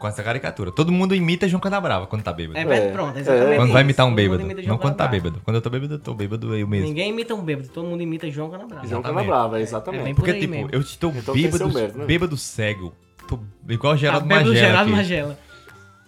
[0.05, 0.71] Com essa caricatura.
[0.71, 2.59] Todo mundo imita João Canabrava quando tá bêbado.
[2.59, 3.53] É, É, pronto, exatamente.
[3.53, 3.55] é.
[3.55, 4.41] Quando vai imitar um Todo mundo bêbado.
[4.43, 5.23] imita João Não quando tá Canabrava.
[5.23, 5.41] bêbado.
[5.43, 6.87] Quando eu tô bêbado, eu tô bêbado eu mesmo.
[6.87, 8.87] Ninguém imita um bêbado, todo mundo imita João Canabrava.
[8.87, 9.25] João Exatamente.
[9.27, 10.03] Canabrava, É exatamente.
[10.09, 10.69] por Porque, aí tipo, mesmo.
[10.71, 12.05] eu estou Então tem bêbado, seu né?
[12.05, 12.93] bêbado cego.
[13.27, 14.95] Tô igual o Ah, Geraldo bêbado Magela Geraldo aqui.
[15.01, 15.39] Magela.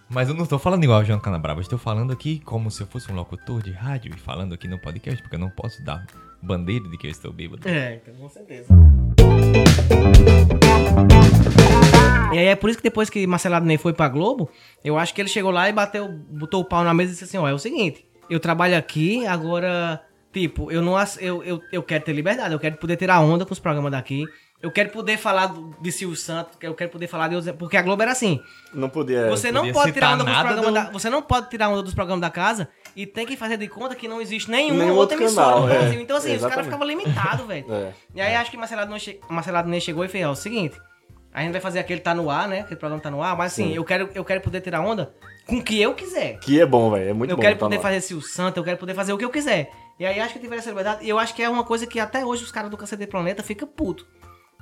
[0.10, 1.60] Mas eu não tô falando igual o João Canabrava.
[1.60, 4.68] Eu estou falando aqui como se eu fosse um locutor de rádio e falando aqui
[4.68, 6.06] no podcast, porque eu não posso dar
[6.40, 7.68] bandeira de que eu estou bêbado.
[7.68, 8.68] É, então, com certeza.
[12.34, 14.50] E aí é por isso que depois que Marcelo Ney foi pra Globo,
[14.84, 17.24] eu acho que ele chegou lá e bateu, botou o pau na mesa e disse
[17.24, 20.02] assim, ó, é o seguinte, eu trabalho aqui, agora,
[20.34, 23.54] tipo, eu não eu, eu, eu quero ter liberdade, eu quero poder tirar onda com
[23.54, 24.26] os programas daqui,
[24.62, 28.02] eu quero poder falar de Silvio Santos, eu quero poder falar de porque a Globo
[28.02, 28.42] era assim,
[28.74, 29.30] Não podia.
[29.30, 31.50] você não podia pode citar tirar onda dos nada programas do- da, você não pode
[31.50, 34.52] tirar onda dos programas da casa e tem que fazer de conta que não existe
[34.52, 35.78] nenhuma Nenhum outra outro emissora canal, no é.
[35.80, 36.02] Brasil.
[36.02, 36.66] Então assim, os caras Exatamente.
[36.66, 37.66] ficavam limitados, velho.
[37.72, 37.94] É.
[38.16, 39.20] E aí acho que Marcelado Ney, che...
[39.30, 40.76] Marcelado Ney chegou e fez, ó, o seguinte,
[41.38, 42.62] a gente vai fazer aquele tá no ar, né?
[42.62, 43.76] Aquele programa tá no ar, mas assim, Sim.
[43.76, 45.14] eu quero, eu quero poder tirar onda
[45.46, 46.40] com o que eu quiser.
[46.40, 47.12] Que é bom, velho.
[47.12, 47.42] É muito eu bom.
[47.44, 49.70] quero tá poder fazer Sil Santo, eu quero poder fazer o que eu quiser.
[50.00, 52.00] E aí acho que tiver essa liberdade, e eu acho que é uma coisa que
[52.00, 54.08] até hoje os caras do Cacete Planeta ficam puto.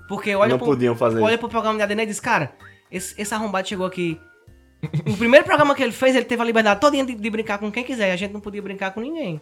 [0.10, 1.40] Porque olha Não pro, podiam fazer olha isso.
[1.40, 2.54] pro programa de ADN e diz, cara,
[2.92, 4.20] esse, esse arrombado chegou aqui.
[5.08, 7.72] O primeiro programa que ele fez, ele teve a liberdade toda de, de brincar com
[7.72, 8.10] quem quiser.
[8.10, 9.40] e A gente não podia brincar com ninguém.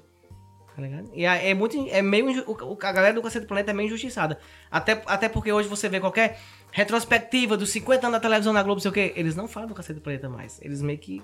[0.75, 1.09] Tá ligado?
[1.13, 1.77] E é, é muito.
[1.89, 2.43] É meio.
[2.81, 4.39] A galera do Cacete do Planeta é meio injustiçada.
[4.71, 6.39] Até, até porque hoje você vê qualquer
[6.71, 9.13] retrospectiva dos 50 anos da televisão na Globo, não sei o quê.
[9.15, 10.59] Eles não falam do Cacete do Planeta mais.
[10.61, 11.21] Eles meio que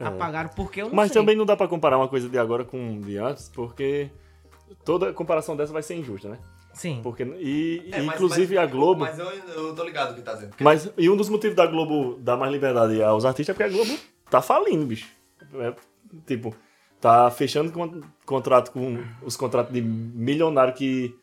[0.00, 0.96] apagaram porque eu não É.
[0.96, 1.20] Mas sei.
[1.20, 4.10] também não dá pra comparar uma coisa de agora com de antes, porque
[4.84, 6.38] toda comparação dessa vai ser injusta, né?
[6.74, 7.00] Sim.
[7.02, 9.00] Porque, e, e, inclusive a Globo.
[9.02, 10.54] Mas, eu, eu tô ligado o que tá dizendo.
[10.96, 13.96] e um dos motivos da Globo dar mais liberdade aos artistas é porque a Globo
[14.30, 15.06] tá falindo, bicho.
[15.54, 15.74] É,
[16.26, 16.54] tipo,
[17.02, 21.14] tá fechando con- contrato com os contratos de milionário que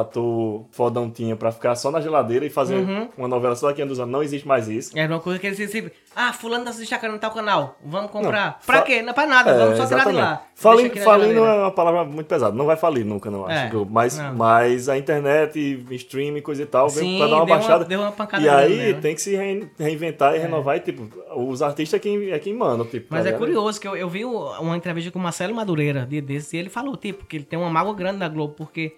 [0.00, 3.08] ator fodão tinha pra ficar só na geladeira e fazer Uhum.
[3.16, 4.12] uma novela só daqui a uns anos.
[4.12, 4.96] Não existe mais isso.
[4.98, 8.10] Era uma coisa que eles sempre, ah, fulano tá se destacando no tal canal, vamos
[8.10, 8.46] comprar.
[8.46, 9.00] Não, pra quê?
[9.02, 10.22] Não é pra nada, É, vamos só tirar de lá.
[10.22, 11.38] Na falindo geladeira.
[11.40, 12.54] é uma palavra muito pesada.
[12.56, 13.66] Não vai falir nunca, não acho.
[13.66, 13.90] É, Globo.
[13.92, 14.34] Mas, não.
[14.34, 17.84] mas a internet, streaming, coisa e tal, Sim, pra dar uma deu uma- baixada.
[17.84, 19.00] deu uma pancada e aí nela.
[19.00, 20.76] tem que se rein- reinventar e renovar.
[20.76, 22.84] E, tipo, os artistas é quem, é quem manda.
[22.84, 23.38] Tipo, Mas tá é ligado?
[23.38, 26.68] curioso que eu, eu vi uma entrevista com o Marcelo Madureira, dia desses, e ele
[26.68, 28.96] falou, tipo, que ele tem uma mágoa grande da Globo, porque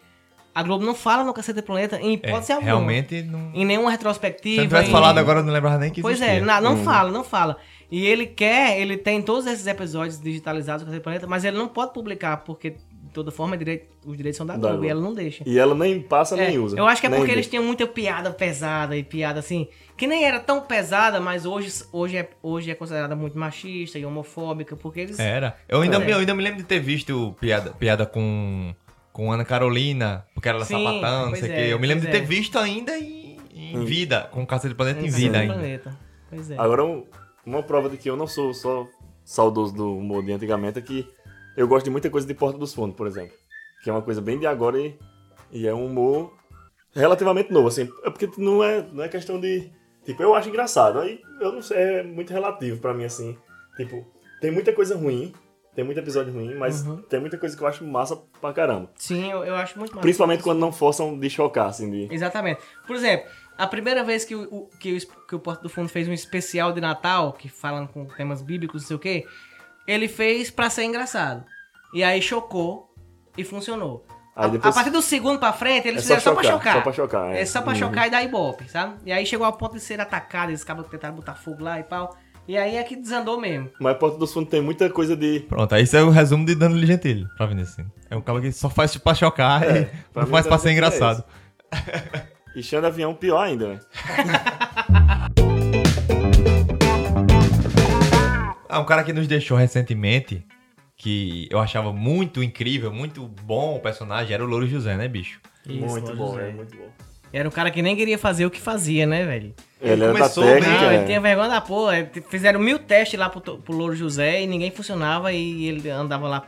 [0.58, 2.68] a Globo não fala no Cacete do Planeta em hipótese alguma.
[2.70, 3.50] É, realmente não.
[3.54, 4.56] Em nenhuma Se retrospectiva.
[4.56, 6.38] eu não tivesse em- falado agora, eu não lembrava nem que Pois existia.
[6.38, 6.62] é, na- Hum.
[6.62, 7.56] não fala, não fala.
[7.90, 11.56] E ele quer, ele tem todos esses episódios digitalizados do Cacete do Planeta, mas ele
[11.56, 15.00] não pode publicar, porque, de toda forma, é os direitos são da Globo, e ela
[15.00, 15.42] não deixa.
[15.46, 16.76] E ela nem passa É, nem usa.
[16.76, 17.32] Eu acho que é porque vê.
[17.32, 21.82] eles tinham muita piada pesada e piada assim, que nem era tão pesada, mas hoje,
[21.92, 25.18] hoje, é, hoje é considerada muito machista e homofóbica, porque eles.
[25.18, 25.56] Era.
[25.68, 25.98] Eu ainda, É.
[26.04, 28.74] me- eu ainda me lembro de ter visto piada, piada com,
[29.18, 31.72] com Ana Carolina, porque ela era Sim, sapatão, não sei o é, quê.
[31.72, 32.24] Eu me lembro de ter é.
[32.24, 35.54] visto ainda em, em vida, com Cacete do Planeta em vida do ainda.
[35.54, 35.98] Planeta.
[36.30, 36.56] Pois é.
[36.56, 37.04] Agora, um-
[37.44, 38.86] uma prova de que eu não sou só
[39.24, 41.04] saudoso do humor de antigamente é que
[41.56, 43.34] eu gosto de muita coisa de Porta dos Fundos, por exemplo.
[43.82, 44.96] Que é uma coisa bem de agora e,
[45.50, 46.32] e é um humor
[46.94, 47.88] relativamente novo, assim.
[48.04, 49.68] É porque não é, não é questão de...
[50.04, 51.00] Tipo, eu acho engraçado.
[51.00, 53.36] Aí, eu não sei, é muito relativo pra mim, assim.
[53.76, 54.06] Tipo,
[54.40, 55.32] tem muita coisa ruim,
[55.78, 57.02] tem muito episódio ruim, mas Uhum.
[57.02, 58.90] tem muita coisa que eu acho massa pra caramba.
[58.96, 60.00] Sim, eu, eu acho muito massa.
[60.02, 62.12] Principalmente quando não forçam de chocar, assim, de...
[62.12, 62.60] Exatamente.
[62.84, 66.08] Por exemplo, a primeira vez que o, que o, que o Porto do Fundo fez
[66.08, 69.24] um especial de Natal, que falam com temas bíblicos, não sei o quê,
[69.86, 71.44] ele fez pra ser engraçado.
[71.94, 72.92] E aí chocou
[73.36, 74.04] e funcionou.
[74.50, 76.74] Depois- A partir do segundo pra frente, eles É só fizeram só, pra chocar, chocar.
[76.74, 77.40] só pra chocar, é.
[77.40, 77.78] É só pra Uhum.
[77.78, 78.96] chocar e dar ibope, sabe?
[79.06, 81.84] E aí chegou ao ponto de ser atacado, eles acabam tentando botar fogo lá e
[81.84, 82.16] pau.
[82.48, 83.70] E aí é que desandou mesmo.
[83.78, 85.40] Mas Porta dos Fundos tem muita coisa de...
[85.40, 87.86] Pronto, aí isso é o resumo de Danilo Gentili, pra Vinicius.
[88.08, 89.84] É um cara que só faz pra chocar e
[90.14, 91.24] pra não faz pra deve ser ser engraçado.
[92.56, 93.80] E Xande Avião pior ainda, né?
[98.70, 100.46] Ah, um cara que nos deixou recentemente
[100.94, 105.40] que eu achava muito incrível, muito bom o personagem, era o Louro José, né, bicho?
[105.66, 106.50] Isso, muito bom, José.
[106.50, 107.07] é muito bom.
[107.32, 109.54] Era um cara que nem queria fazer o que fazia, né, velho?
[109.80, 110.80] Ele era da começou bem, técnica.
[110.80, 110.94] Não, é.
[110.96, 112.10] ele tinha vergonha da porra.
[112.28, 116.46] Fizeram mil testes lá pro, pro Louro José e ninguém funcionava e ele andava lá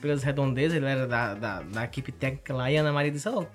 [0.00, 3.28] pelas redondezas, ele era da, da, da equipe técnica lá e a Ana Maria disse,
[3.28, 3.46] "Ô,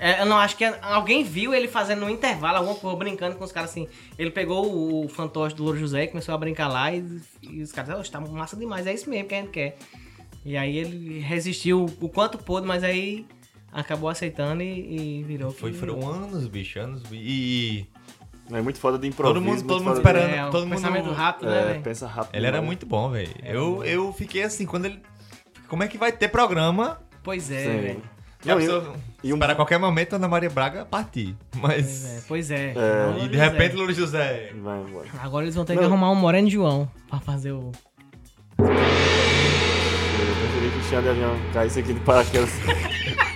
[0.00, 3.44] é, eu não acho que alguém viu ele fazendo no intervalo, alguma coisa, brincando com
[3.44, 3.86] os caras assim.
[4.18, 7.04] Ele pegou o, o fantoche do Louro José e começou a brincar lá e,
[7.42, 9.76] e os caras, "Ô, tá massa demais, é isso mesmo que a gente quer.
[10.44, 13.26] E aí ele resistiu o quanto pôde, mas aí
[13.72, 15.50] acabou aceitando e, e virou.
[15.52, 17.02] Foi, que- foram anos, bicho, anos.
[17.12, 17.86] E
[18.50, 19.34] É muito foda de improviso.
[19.34, 20.30] Todo mundo- todo mundo esperando.
[20.30, 21.82] É, todo um mundo- pensamento rápido, né, É, velho?
[21.82, 22.34] pensa rápido.
[22.34, 23.30] ele era muito bom, velho.
[23.44, 25.00] Eu, eu fiquei assim, quando ele.
[25.68, 26.98] Como é que vai ter programa?
[27.22, 28.02] Pois é, velho.
[28.44, 31.36] E Não, e- pessoa e um- para qualquer momento Ana Maria Braga partir.
[31.60, 32.24] Pois é, Mas.
[32.28, 32.72] pois é.
[32.74, 33.16] É.
[33.24, 33.48] E de José.
[33.48, 34.52] repente Louro José.
[34.62, 35.08] Vai embora.
[35.20, 35.88] Agora eles vão ter que Não.
[35.88, 37.70] arrumar um Moreno João pra fazer o.
[38.60, 42.50] Eu preferi que o Cristiano de Avião caísse aqui de paraquedas.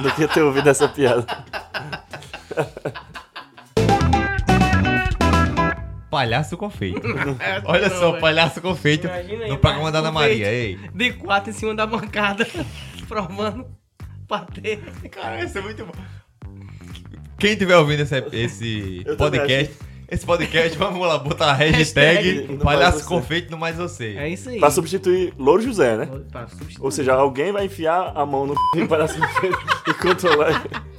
[0.00, 1.26] Do que ter ouvido essa piada.
[6.10, 7.00] Palhaço confeito.
[7.64, 8.20] Olha Não, só, velho.
[8.20, 10.46] palhaço confeito Imagina aí, no programa da Ana Maria.
[10.52, 10.78] Ei.
[10.94, 12.46] De quatro em cima da bancada,
[13.08, 13.66] provando
[14.28, 14.78] patê.
[15.10, 15.92] Cara, isso é muito bom.
[17.38, 19.74] Quem estiver ouvindo esse, esse podcast,
[20.10, 24.14] esse podcast, vamos lá, botar a hashtag, Hashtag palhaço confeito no mais você.
[24.18, 24.58] É isso aí.
[24.60, 26.08] Pra substituir Louro José, né?
[26.30, 26.84] Pra substituir.
[26.84, 29.18] Ou seja, alguém vai enfiar a mão no e palhaço
[29.88, 30.62] e controlar.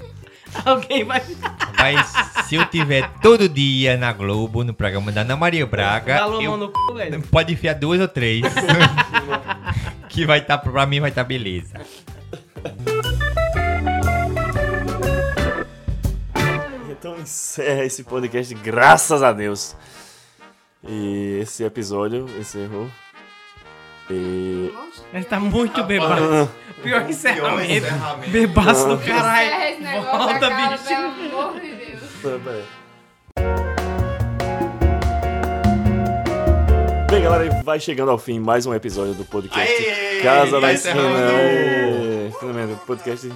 [0.64, 1.22] Alguém vai.
[1.78, 2.14] Mas
[2.48, 6.30] se eu tiver todo dia na Globo, no programa da Ana Maria Braga, Dá a
[6.30, 7.22] mão eu- no cu, velho.
[7.24, 8.42] pode enfiar duas ou três.
[10.08, 11.74] que vai estar, pra mim vai estar beleza.
[17.26, 19.76] Encerra esse podcast, graças a Deus.
[20.88, 22.88] E esse episódio encerrou.
[24.10, 24.72] E.
[25.12, 26.52] Ele tá muito bebaço.
[26.84, 27.72] Pior encerramento.
[27.72, 28.30] encerramento.
[28.30, 29.82] Bebaço do caralho.
[30.04, 30.84] Volta, bicho.
[30.88, 32.02] pelo amor de Deus.
[37.10, 40.74] Bem, galera, vai chegando ao fim mais um episódio do podcast Aê, Casa tá da
[40.74, 41.00] Esquina.
[42.40, 43.32] Finalmente, o podcast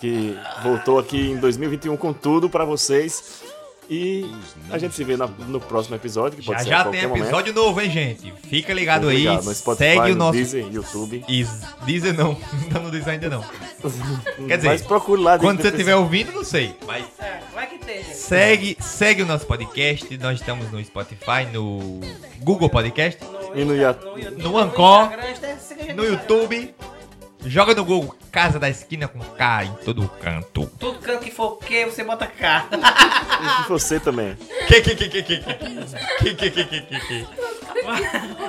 [0.00, 3.42] que voltou aqui em 2021 com tudo pra vocês.
[3.88, 4.28] E
[4.68, 7.06] a gente se vê na- no próximo episódio, que pode Já ser a já tem
[7.06, 7.22] momento.
[7.22, 8.34] episódio novo, hein, gente?
[8.42, 9.24] Fica ligado aí.
[9.26, 10.32] No Spotify, segue o no nosso.
[10.32, 11.24] Deezer, YouTube.
[11.28, 11.48] Is...
[11.84, 12.36] Deezer não,
[12.72, 13.44] não diz ainda não.
[14.48, 15.38] Quer dizer, Mas procure lá.
[15.38, 16.74] quando você estiver ouvindo, não sei.
[16.84, 18.12] Mas É, vai que esteja.
[18.12, 20.18] segue, segue o nosso podcast.
[20.18, 22.00] Nós estamos no Spotify, no
[22.40, 23.20] Google Podcast,
[23.54, 23.96] E no Ia-
[24.36, 26.74] no Ancor, Instagram, siga a gente no YouTube.
[27.46, 30.66] Joga no Google Casa da Esquina com K em todo canto.
[30.78, 32.66] Tudo canto que for que, você bota cá.
[33.62, 34.36] E você também.
[34.66, 37.26] Que que que que que que que que que que que que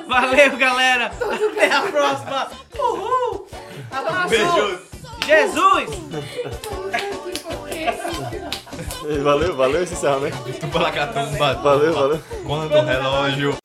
[0.08, 1.12] Valeu, galera.
[1.52, 2.50] Até a próxima.
[2.80, 3.48] Uhul.
[3.92, 4.30] Abraço.
[4.30, 4.80] Beijos.
[5.26, 5.90] Jesus.
[9.24, 10.38] Valeu, valeu esse encerramento.
[10.60, 11.54] Tubalacatumba.
[11.54, 12.24] Valeu, valeu.
[12.46, 13.58] Quando o relógio.